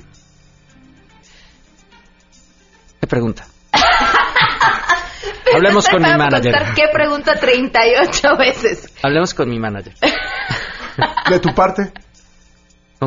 [3.01, 3.45] ¿Qué pregunta?
[5.53, 6.55] Hablemos con mi manager.
[6.73, 8.93] ¿Qué pregunta 38 veces?
[9.03, 9.93] Hablemos con mi manager.
[11.29, 11.91] De tu parte.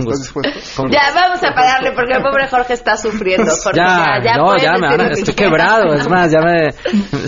[0.05, 0.41] Con ¿Estás gusto.
[0.51, 0.83] dispuesto?
[0.83, 1.21] Con Ya, gusto.
[1.21, 3.51] vamos a pararle porque el pobre Jorge está sufriendo.
[3.63, 6.75] Jorge, Ya, no, puedes ya me van estoy quebrado, es más, ya me,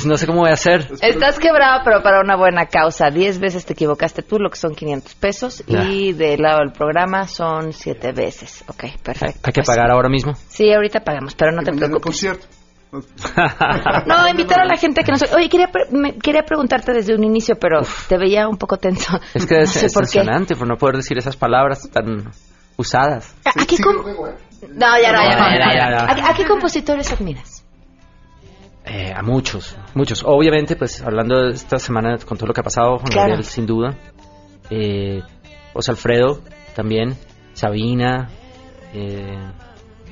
[0.06, 0.88] no sé cómo voy a hacer.
[1.00, 3.10] Estás quebrado, pero para una buena causa.
[3.10, 5.64] Diez veces te equivocaste tú, lo que son 500 pesos.
[5.66, 5.84] Ya.
[5.84, 8.64] Y del lado del programa son siete veces.
[8.68, 9.40] Ok, perfecto.
[9.44, 10.34] Hay que Pues, pagar ahora mismo.
[10.48, 12.28] Sí, ahorita pagamos, pero no te preocupes.
[14.06, 15.22] No, invitar a la gente que nos...
[15.34, 19.20] Oye, quería, pre- me- quería preguntarte desde un inicio, pero te veía un poco tenso.
[19.34, 20.04] Es que no es, es por
[20.58, 22.30] por no poder decir esas palabras tan
[22.78, 23.34] usadas.
[23.44, 24.34] ¿A, qué Sigue com- el juego, ¿eh?
[24.70, 25.50] No, ya no, ya no.
[25.50, 26.16] Ya, ya, ya, no.
[26.16, 26.24] ya.
[26.26, 27.64] ¿A, a qué compositores admiras?
[28.86, 30.22] Eh, a muchos, muchos.
[30.24, 33.28] Obviamente, pues hablando de esta semana con todo lo que ha pasado, Juan Claro.
[33.28, 33.94] Gabriel, sin duda.
[34.70, 35.20] Eh,
[35.74, 36.40] José Alfredo,
[36.74, 37.16] también.
[37.52, 38.30] Sabina.
[38.94, 39.36] Eh,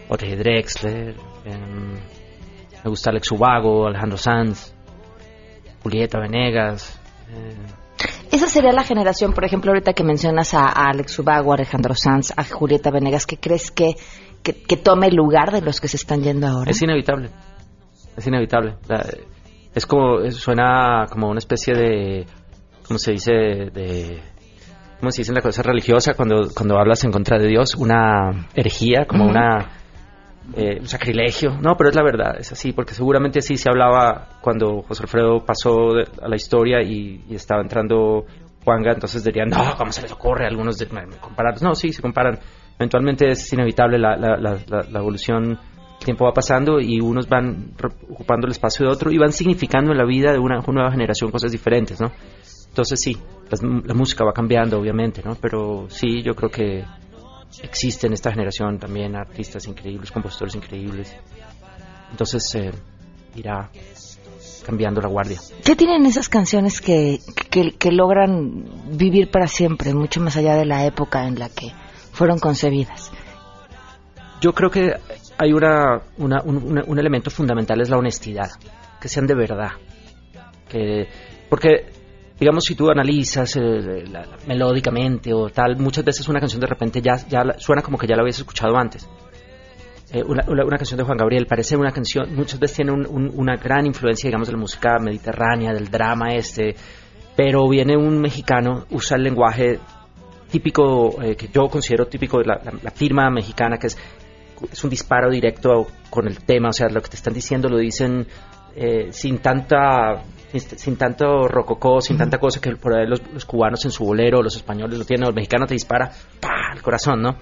[0.09, 1.17] Jorge Drexler.
[1.47, 4.75] em, me gusta Alex Ubago, Alejandro Sanz.
[5.83, 7.01] Julieta Venegas.
[7.31, 7.57] eh,
[8.37, 11.95] Esa sería la generación, por ejemplo, ahorita que mencionas a, a Alex Ubago, a Alejandro
[11.95, 13.95] Sanz, a Julieta Venegas, ¿qué crees que,
[14.43, 16.71] que, que tome el lugar de los que se están yendo ahora?
[16.71, 17.31] Es inevitable.
[18.17, 18.77] Es inevitable.
[18.89, 19.07] La-
[19.75, 22.27] es como, es- suena como una especie de,
[22.87, 23.33] ¿cómo se dice?
[23.33, 24.23] De,
[25.01, 27.75] ¿cómo se dice en la cosa religiosa cuando, cuando hablas en contra de Dios?
[27.75, 29.71] Una herejía, como una,
[30.55, 31.59] eh, un sacrilegio.
[31.61, 35.45] No, pero es la verdad, es así, porque seguramente sí se hablaba cuando José Alfredo
[35.45, 38.25] pasó de- a la historia y, y estaba entrando
[38.65, 40.47] Juanga, entonces dirían, no, ¿cómo se les ocurre?
[40.47, 40.89] Algunos de.
[41.63, 42.39] No, sí, se comparan.
[42.79, 45.59] Eventualmente es inevitable la, la, la, la- la evolución.
[45.99, 47.73] El tiempo va pasando y unos van
[48.11, 51.31] ocupando el espacio de otro y van significando en la vida de una, nueva generación
[51.31, 52.13] cosas diferentes, ¿no?
[52.69, 53.17] Entonces sí,
[53.51, 55.37] las- la música va cambiando, obviamente, ¿no?
[55.41, 56.85] Pero sí, yo creo que
[57.63, 61.15] existe en esta generación también artistas increíbles, compositores increíbles.
[62.11, 62.71] Entonces eh,
[63.35, 63.71] irá
[64.65, 65.39] cambiando la guardia.
[65.65, 68.65] ¿Qué tienen esas canciones que, que, que logran
[68.97, 71.73] vivir para siempre, mucho más allá de la época en la que
[72.13, 73.11] fueron concebidas?
[74.41, 74.93] Yo creo que
[75.39, 78.51] hay una, una- un, un elemento fundamental es la honestidad,
[79.01, 79.71] que sean de verdad.
[80.69, 81.09] Que,
[81.49, 81.87] porque,
[82.39, 84.05] digamos, si tú analizas eh,
[84.47, 87.17] melódicamente o tal, muchas veces una canción de repente ya,
[87.59, 89.09] suena como que ya la habías escuchado antes.
[90.13, 90.43] Eh, una,
[90.77, 94.29] canción de Juan Gabriel parece una canción, muchas veces tiene un- un- una gran influencia,
[94.29, 96.77] digamos, de la música mediterránea, del drama este,
[97.35, 99.81] pero viene un mexicano, usa el lenguaje
[100.51, 103.99] típico, eh, que yo considero típico de la, firma mexicana, que es,
[104.71, 107.79] es un disparo directo con el tema, o sea, lo que te están diciendo lo
[107.79, 108.27] dicen
[109.11, 110.23] sin tanta
[110.61, 114.43] sin tanto rococó, sin tanta cosa que por ahí los, los cubanos en su bolero,
[114.43, 116.73] los españoles lo tienen, o el mexicano te dispara ¡pah!
[116.73, 117.37] al corazón, ¿no?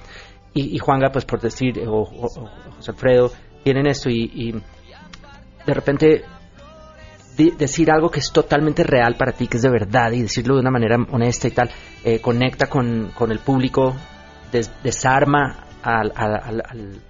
[0.52, 3.30] Y, y Juanga, pues por decir, o, o- o José Alfredo,
[3.62, 6.24] tienen esto y, y de repente
[7.58, 10.60] decir algo que es totalmente real para ti, que es de verdad, y decirlo de
[10.60, 11.70] una manera honesta y tal,
[12.04, 13.94] eh, conecta con, con el público,
[14.52, 17.00] des- desarma al- al- al- al-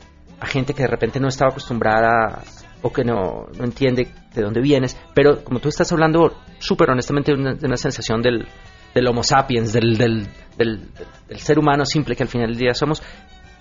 [0.40, 2.42] a gente que de repente no estaba acostumbrada
[2.86, 7.32] o que no, no entiende de dónde vienes, pero como tú estás hablando súper honestamente
[7.32, 8.46] de una, de una sensación del,
[8.94, 10.88] del homo sapiens, del, del, del-
[11.26, 13.02] del ser humano simple que al final del día somos,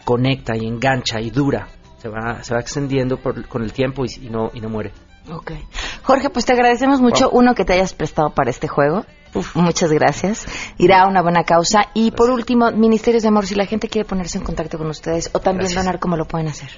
[0.03, 1.67] conecta y engancha y dura,
[1.99, 4.91] se va, se va extendiendo por- con el tiempo y, y no, y no muere.
[5.31, 5.53] Ok.
[6.03, 9.05] Jorge, pues te agradecemos mucho, uno, que te hayas prestado para este juego.
[9.55, 10.45] Muchas gracias.
[10.77, 11.85] Irá a una buena causa.
[11.93, 15.29] Y por último, Ministerios de Amor, si la gente quiere ponerse en contacto con ustedes
[15.33, 15.85] o también Gracias.
[15.85, 16.69] donar, ¿cómo lo pueden hacer?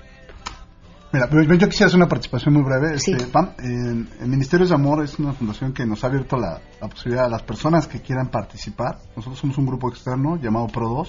[1.13, 2.99] Mira, pero yo quisiera hacer una participación muy breve.
[2.99, 3.11] Sí.
[3.11, 6.59] Este, Pam, en- el Ministerios de Amor es una fundación que nos ha abierto la,
[6.81, 8.97] la posibilidad a las personas que quieran participar.
[9.15, 11.07] Nosotros somos un grupo externo llamado Pro2.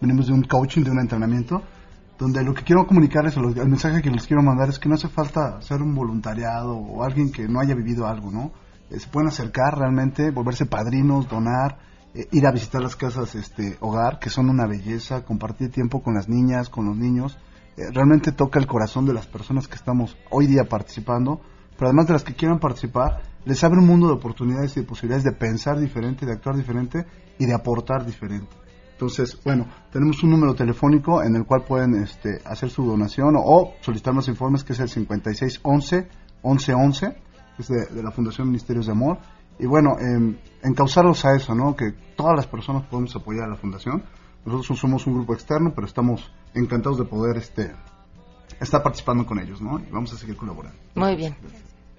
[0.00, 1.62] Venimos de un coaching, de un entrenamiento,
[2.18, 5.08] donde lo que quiero comunicarles, el mensaje que les quiero mandar es que no hace
[5.08, 8.50] falta ser un voluntariado o alguien que no haya vivido algo, ¿no?
[8.90, 11.78] Eh, se pueden acercar realmente, volverse padrinos, donar,
[12.12, 16.14] eh, ir a visitar las casas este hogar, que son una belleza, compartir tiempo con
[16.14, 17.38] las niñas, con los niños.
[17.76, 21.40] Eh, realmente toca el corazón de las personas que estamos hoy día participando,
[21.76, 24.86] pero además de las que quieran participar, les abre un mundo de oportunidades y de
[24.86, 27.04] posibilidades de pensar diferente, de actuar diferente
[27.38, 28.56] y de aportar diferente.
[28.92, 33.72] Entonces, bueno, tenemos un número telefónico en el cual pueden este, hacer su donación o,
[33.80, 36.08] solicitar más informes, que es el 5611
[36.44, 37.16] 1111,
[37.56, 39.18] que es de, de la Fundación Ministerios de Amor.
[39.58, 41.74] Y bueno, em, encauzarlos a eso, ¿no?
[41.74, 44.04] Que todas las personas podemos apoyar a la Fundación,
[44.44, 47.74] Nosotros somos un grupo externo, pero estamos encantados de poder este,
[48.60, 49.78] estar participando con ellos, ¿no?
[49.80, 50.78] Y vamos a seguir colaborando.
[50.94, 51.34] Muy bien.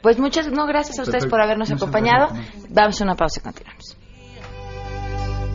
[0.02, 1.32] Pues muchas no, gracias a ustedes Perfecto.
[1.32, 2.28] por habernos Muchas acompañado.
[2.70, 3.02] gracias.
[3.02, 3.98] A una pausa y continuamos.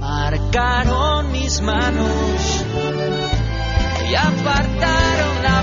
[0.00, 2.64] marcaron mis manos
[4.10, 5.62] y apartaron la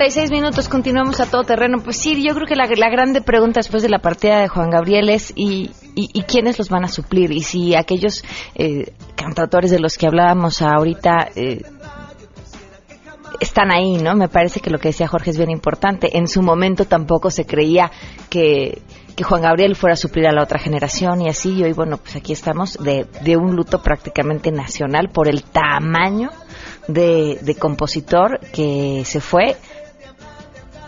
[0.00, 1.76] 36 minutos, continuamos a todo terreno.
[1.84, 5.10] Pues sí, yo creo que la, grande pregunta después de la partida de Juan Gabriel
[5.10, 7.30] es ¿y, y, quiénes los van a suplir?
[7.32, 8.24] Y si aquellos
[8.54, 11.28] eh, cantautores de los que hablábamos ahorita...
[11.36, 11.60] Eh,
[13.40, 14.14] están ahí, ¿no?
[14.14, 16.16] Me parece que lo que decía Jorge es bien importante.
[16.16, 17.90] En su momento tampoco se creía
[18.28, 18.82] que,
[19.16, 21.54] que Juan Gabriel fuera a suplir a la otra generación y así.
[21.54, 26.30] Y hoy, bueno, pues aquí estamos de, de un luto prácticamente nacional por el tamaño
[26.88, 29.56] de, de compositor que se fue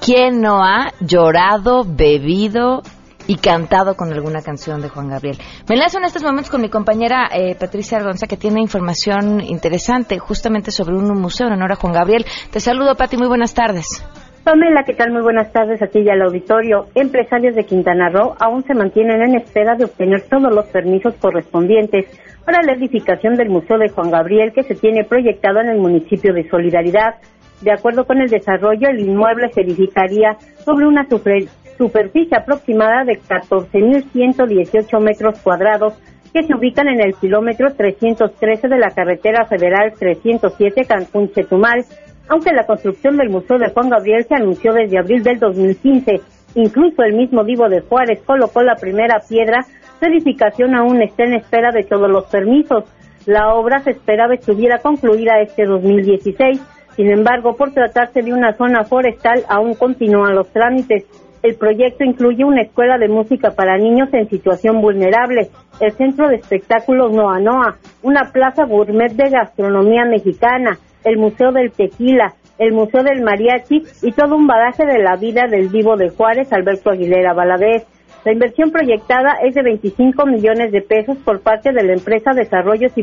[0.04, 2.82] ¿Quién no ha llorado, bebido
[3.28, 5.36] y cantado con alguna canción de Juan Gabriel?
[5.68, 10.18] Me enlazo en estos momentos con mi compañera eh, Patricia Argonza, que tiene información interesante
[10.18, 12.24] justamente sobre un museo en honor a Juan Gabriel.
[12.50, 14.04] Te saludo, Pati, muy buenas tardes.
[14.42, 15.12] Pamela, ¿qué tal?
[15.12, 16.86] Muy buenas tardes a ti y al auditorio.
[16.96, 22.06] Empresarios de Quintana Roo aún se mantienen en espera de obtener todos los permisos correspondientes
[22.44, 26.34] para la edificación del Museo de Juan Gabriel que se tiene proyectado en el municipio
[26.34, 27.20] de Solidaridad.
[27.62, 31.46] De acuerdo con el desarrollo, el inmueble se edificaría sobre una super-
[31.78, 35.94] superficie aproximada de 14.118 metros cuadrados
[36.32, 41.84] que se ubican en el kilómetro 313 de la carretera federal 307 Cancún-Chetumal,
[42.28, 46.20] aunque la construcción del Museo de Juan Gabriel se anunció desde abril del 2015.
[46.54, 49.64] Incluso el mismo Divo de Juárez colocó la primera piedra,
[50.00, 52.84] su edificación aún está en espera de todos los permisos.
[53.26, 56.60] La obra se esperaba estuviera concluida este 2016.
[56.96, 61.06] Sin embargo, por tratarse de una zona forestal, aún continúan los trámites.
[61.42, 65.48] El proyecto incluye una escuela de música para niños en situación vulnerable,
[65.80, 71.72] el centro de espectáculos Noa Noa, una plaza gourmet de gastronomía mexicana, el Museo del
[71.72, 76.10] Tequila, el Museo del Mariachi y todo un bagaje de la vida del vivo de
[76.10, 77.86] Juárez, Alberto Aguilera Valadez.
[78.24, 82.92] La inversión proyectada es de 25 millones de pesos por parte de la empresa Desarrollos
[82.94, 83.02] y,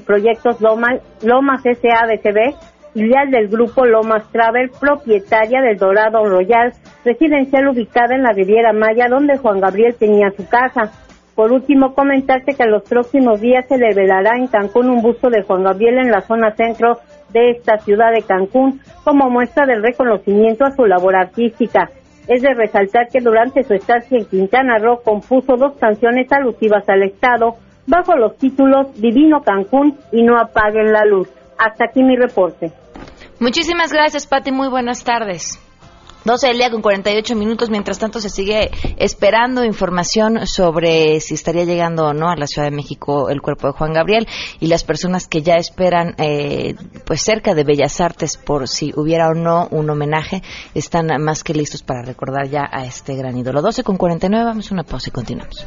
[0.00, 1.62] Proyectos Lomas, Lomas
[2.92, 6.72] filial del grupo Lomas Travel, propietaria del Dorado Royal,
[7.04, 10.92] residencial ubicada en la Riviera Maya, donde Juan Gabriel tenía su casa.
[11.34, 15.30] Por último, comentarte que en los próximos días se le velará en Cancún un busto
[15.30, 16.98] de Juan Gabriel en la zona centro
[17.32, 21.90] de esta ciudad de Cancún, como muestra del reconocimiento a su labor artística.
[22.28, 27.02] Es de resaltar que durante su estancia en Quintana Roo compuso dos canciones alusivas al
[27.02, 31.28] Estado, bajo los títulos Divino Cancún y No apaguen la luz.
[31.64, 32.72] Hasta aquí mi reporte.
[33.38, 34.50] Muchísimas gracias, Pati.
[34.50, 35.60] Muy buenas tardes.
[36.24, 37.70] 12 del día con 48 minutos.
[37.70, 42.68] Mientras tanto, se sigue esperando información sobre si estaría llegando o no a la Ciudad
[42.68, 44.26] de México el cuerpo de Juan Gabriel
[44.60, 49.28] y las personas que ya esperan, eh, pues cerca de Bellas Artes, por si hubiera
[49.28, 50.42] o no un homenaje,
[50.74, 53.62] están más que listos para recordar ya a este gran ídolo.
[53.62, 54.44] 12 con 49.
[54.44, 55.66] Vamos a una pausa y continuamos.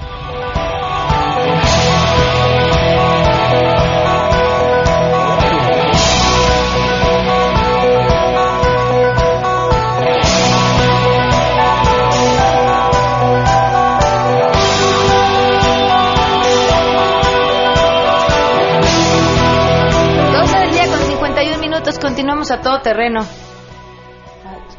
[22.21, 23.25] Continuamos a todo terreno.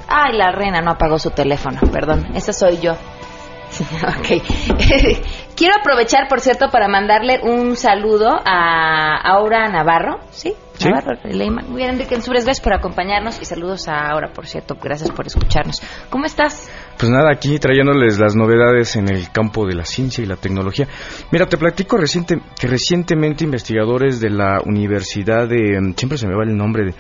[0.06, 2.92] Ay, la reina no apagó su teléfono, perdón, esa soy yo.
[2.92, 4.44] ok.
[5.56, 10.54] Quiero aprovechar, por cierto, para mandarle un saludo a Aura Navarro, ¿sí?
[10.74, 10.88] Sí.
[10.88, 11.66] Navarro, Leyman.
[11.68, 15.26] Muy bien, Enrique Ensures, gracias por acompañarnos y saludos a Aura, por cierto, gracias por
[15.26, 15.82] escucharnos.
[16.10, 16.70] ¿Cómo estás?
[16.96, 20.86] Pues nada, aquí trayéndoles las novedades en el campo de la ciencia y la tecnología.
[21.32, 25.80] Mira, te platico reciente, que recientemente investigadores de la Universidad de...
[25.80, 26.94] mm, Siempre se me va el nombre de...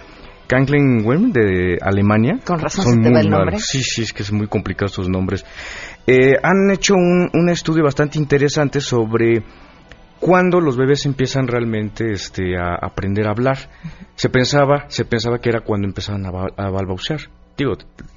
[0.56, 2.38] Kanklen de Alemania.
[2.44, 3.46] Con razón Son se te va muy el nombre.
[3.52, 3.66] largos.
[3.66, 5.46] Sí, sí, es que es muy complicado estos nombres.
[6.06, 9.42] Eh, han hecho un, un estudio bastante interesante sobre
[10.20, 13.56] cuándo los bebés empiezan realmente este, a aprender a hablar.
[14.14, 17.20] Se pensaba, se pensaba que era cuando empezaban a, a balbucear.
[17.56, 17.72] Digo,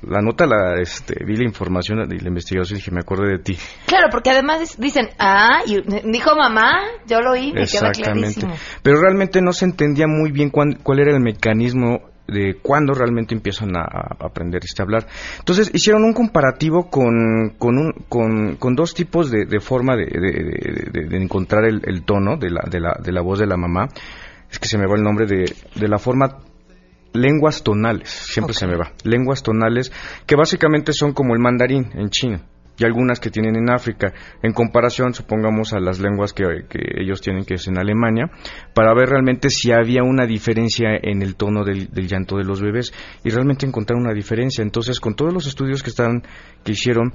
[0.08, 3.40] la nota, la, este, vi la información y la investigación y dije, me acordé de
[3.40, 3.58] ti.
[3.86, 8.40] Claro, porque además dicen, ah, y dijo mamá, yo lo oí, me queda Exactamente.
[8.40, 8.54] clarísimo.
[8.82, 13.36] Pero realmente no se entendía muy bien cuán- cuál era el mecanismo de cuándo realmente
[13.36, 15.06] empiezan a, a aprender este, hablar.
[15.40, 20.06] Entonces hicieron un comparativo con, con, un- con, con dos tipos de, de forma de,
[20.06, 23.46] de- de- de encontrar el, el tono de la, de, la, de la voz de
[23.48, 23.88] la mamá.
[24.50, 26.40] Es que se me va el nombre de, de la forma
[27.14, 28.92] lenguas tonales, siempre se me va.
[29.04, 29.92] Lenguas tonales
[30.26, 32.42] que básicamente son como el mandarín en China
[32.78, 34.14] y algunas que tienen en África,
[34.44, 38.30] en comparación, supongamos, a las lenguas que, que ellos tienen, que es en Alemania,
[38.74, 42.62] para ver realmente si había una diferencia en el tono del, del llanto de los
[42.62, 42.92] bebés
[43.24, 44.62] y realmente encontrar una diferencia.
[44.62, 46.24] Entonces, con todos los estudios que están,
[46.64, 47.14] que hicieron,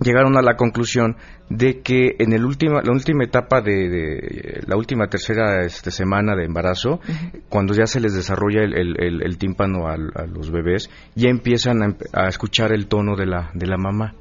[0.00, 1.16] llegaron a la conclusión
[1.50, 6.34] de que en el última, la última etapa de, de- la última tercera este, semana
[6.34, 7.00] de embarazo,
[7.48, 11.82] cuando ya se les desarrolla el, el- el- el tímpano a, los bebés, ya empiezan
[11.82, 14.14] a, a escuchar el tono de la, de la mamá.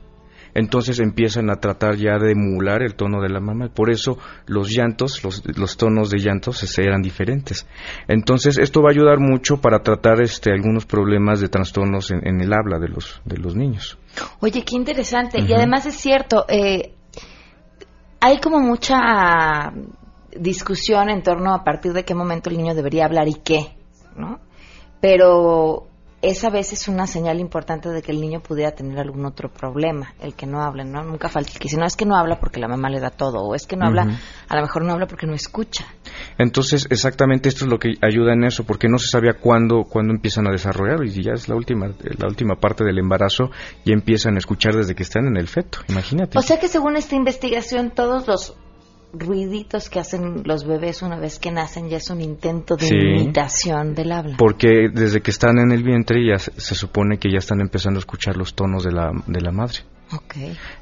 [0.53, 3.69] Entonces empiezan a tratar ya de emular el tono de la mamá.
[3.69, 7.67] Por eso los llantos, los, los tonos de llantos este, eran diferentes.
[8.07, 12.41] Entonces esto va a ayudar mucho para tratar este, algunos problemas de trastornos en, en
[12.41, 13.97] el habla de los, de los niños.
[14.39, 15.39] Oye, qué interesante.
[15.39, 16.93] Y además es cierto, eh,
[18.19, 19.73] hay como mucha
[20.37, 23.75] discusión en torno a partir de qué momento el niño debería hablar y qué,
[24.15, 24.39] ¿no?
[25.01, 25.87] Pero
[26.21, 30.13] esa vez es una señal importante de que el niño pudiera tener algún otro problema,
[30.21, 31.03] el que no hable, ¿no?
[31.03, 33.09] Nunca falta el que si no es que no habla porque la mamá le da
[33.09, 35.85] todo, o es que no habla, a lo mejor no habla porque no escucha.
[36.37, 40.13] Entonces, exactamente esto es lo que ayuda en eso, porque no se sabía cuándo, cuándo
[40.13, 43.49] empiezan a desarrollar, y ya es la última, la última parte del embarazo,
[43.83, 46.37] y empiezan a escuchar desde que están en el feto, imagínate.
[46.37, 48.55] O sea que según esta investigación, todos los
[49.13, 52.95] ruiditos que hacen los bebés una vez que nacen ya es un intento de Sí.
[52.95, 54.35] imitación del habla.
[54.37, 57.97] Porque desde que están en el vientre ya se, se supone que ya están empezando
[57.97, 59.79] a escuchar los tonos de la, de la madre.
[60.13, 60.35] Ok.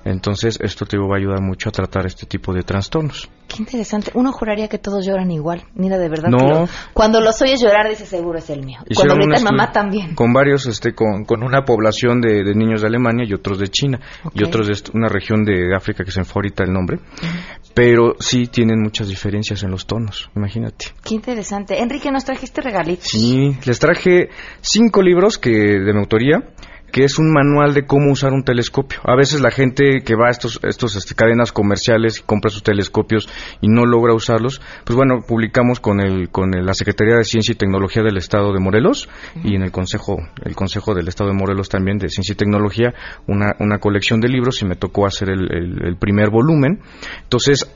[0.06, 3.30] Entonces, esto te va a ayudar mucho a tratar este tipo de trastornos.
[3.48, 4.12] Qué interesante.
[4.14, 5.64] Uno juraría que todos lloran igual.
[5.74, 6.30] Mira, de verdad.
[6.30, 6.38] No.
[6.38, 8.78] que lo- cuando los oyes llorar, dices seguro es el mío.
[8.80, 10.16] Cuando Hicieron gritan estudio mamá también.
[10.16, 13.68] Con varios, este, con, con una población de, de niños de Alemania y otros de
[13.70, 14.00] China
[14.34, 17.00] y otros de una región de África que se me fue ahorita el nombre.
[17.74, 20.88] Pero sí tienen muchas diferencias en los tonos, imagínate.
[21.04, 21.82] Qué interesante.
[21.82, 23.08] Enrique, nos trajiste regalitos.
[23.08, 24.30] Sí, les traje
[24.62, 26.44] cinco libros que de mi autoría
[26.92, 29.00] que es un manual de cómo usar un telescopio.
[29.04, 32.64] A veces la gente que va a estos, estos este, cadenas comerciales y compra sus
[32.64, 33.28] telescopios
[33.62, 37.52] y no logra usarlos, pues bueno, publicamos con el con el- la Secretaría de Ciencia
[37.54, 39.08] y Tecnología del Estado de Morelos
[39.44, 42.94] y en el Consejo el Consejo del Estado de Morelos también de Ciencia y Tecnología
[43.28, 46.82] una, una colección de libros y me tocó hacer el, el- el primer volumen.
[47.24, 47.70] Entonces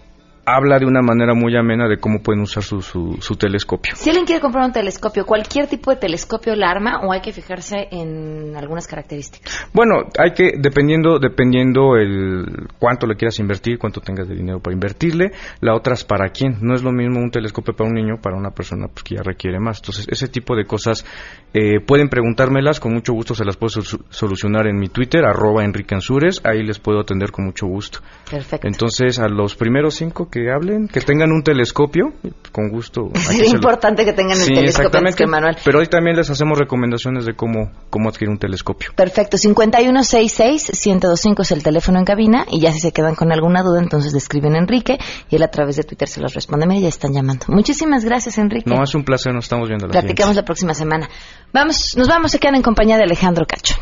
[0.46, 3.96] habla de una manera muy amena de cómo pueden usar su, su, su telescopio.
[3.96, 7.32] Si alguien quiere comprar un telescopio, ¿cualquier tipo de telescopio la arma o hay que
[7.32, 9.68] fijarse en algunas características?
[9.74, 14.74] Bueno, hay que, dependiendo, dependiendo el cuánto le quieras invertir, cuánto tengas de dinero para
[14.74, 15.32] invertirle,
[15.62, 16.58] la otra es para quién.
[16.62, 19.24] No es lo mismo un telescopio para un niño, para una persona pues, que ya
[19.24, 19.80] requiere más.
[19.80, 21.06] Entonces, ese tipo de cosas
[21.54, 25.64] eh, pueden preguntármelas, con mucho gusto se las puedo sol- solucionar en mi Twitter, arroba
[25.64, 28.00] Enrique Ansures, ahí les puedo atender con mucho gusto.
[28.30, 28.68] Perfecto.
[28.68, 32.14] Entonces, a los primeros cinco que hablen, que tengan un telescopio,
[32.52, 33.10] con gusto.
[33.14, 35.58] Sería se lo- importante que tengan el Sí, telescopio antes que el manual.
[35.64, 38.90] Pero hoy también les hacemos recomendaciones de cómo, cómo adquirir un telescopio.
[38.96, 43.80] Perfecto, 5166-1025 es el teléfono en cabina y ya si se quedan con alguna duda,
[43.82, 44.98] entonces le escriben a Enrique
[45.30, 46.66] y él a través de Twitter se los responde.
[46.68, 47.46] Mira, ya están llamando.
[47.50, 48.70] Muchísimas gracias, Enrique.
[48.70, 51.10] No, es un placer, nos estamos viendo la Platicamos la próxima semana.
[51.54, 53.76] Vamos, nos vamos, a quedar en compañía de Alejandro Cacho.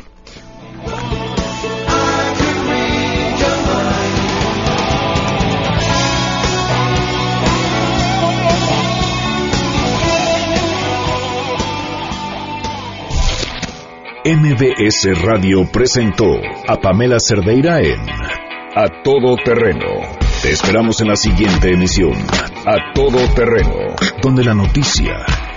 [14.26, 16.26] MBS Radio presentó
[16.68, 18.02] a Pamela Cerdeira en
[18.76, 20.02] A Todo Terreno.
[20.42, 22.14] Te esperamos en la siguiente emisión,
[22.66, 25.26] A Todo Terreno, donde la noticia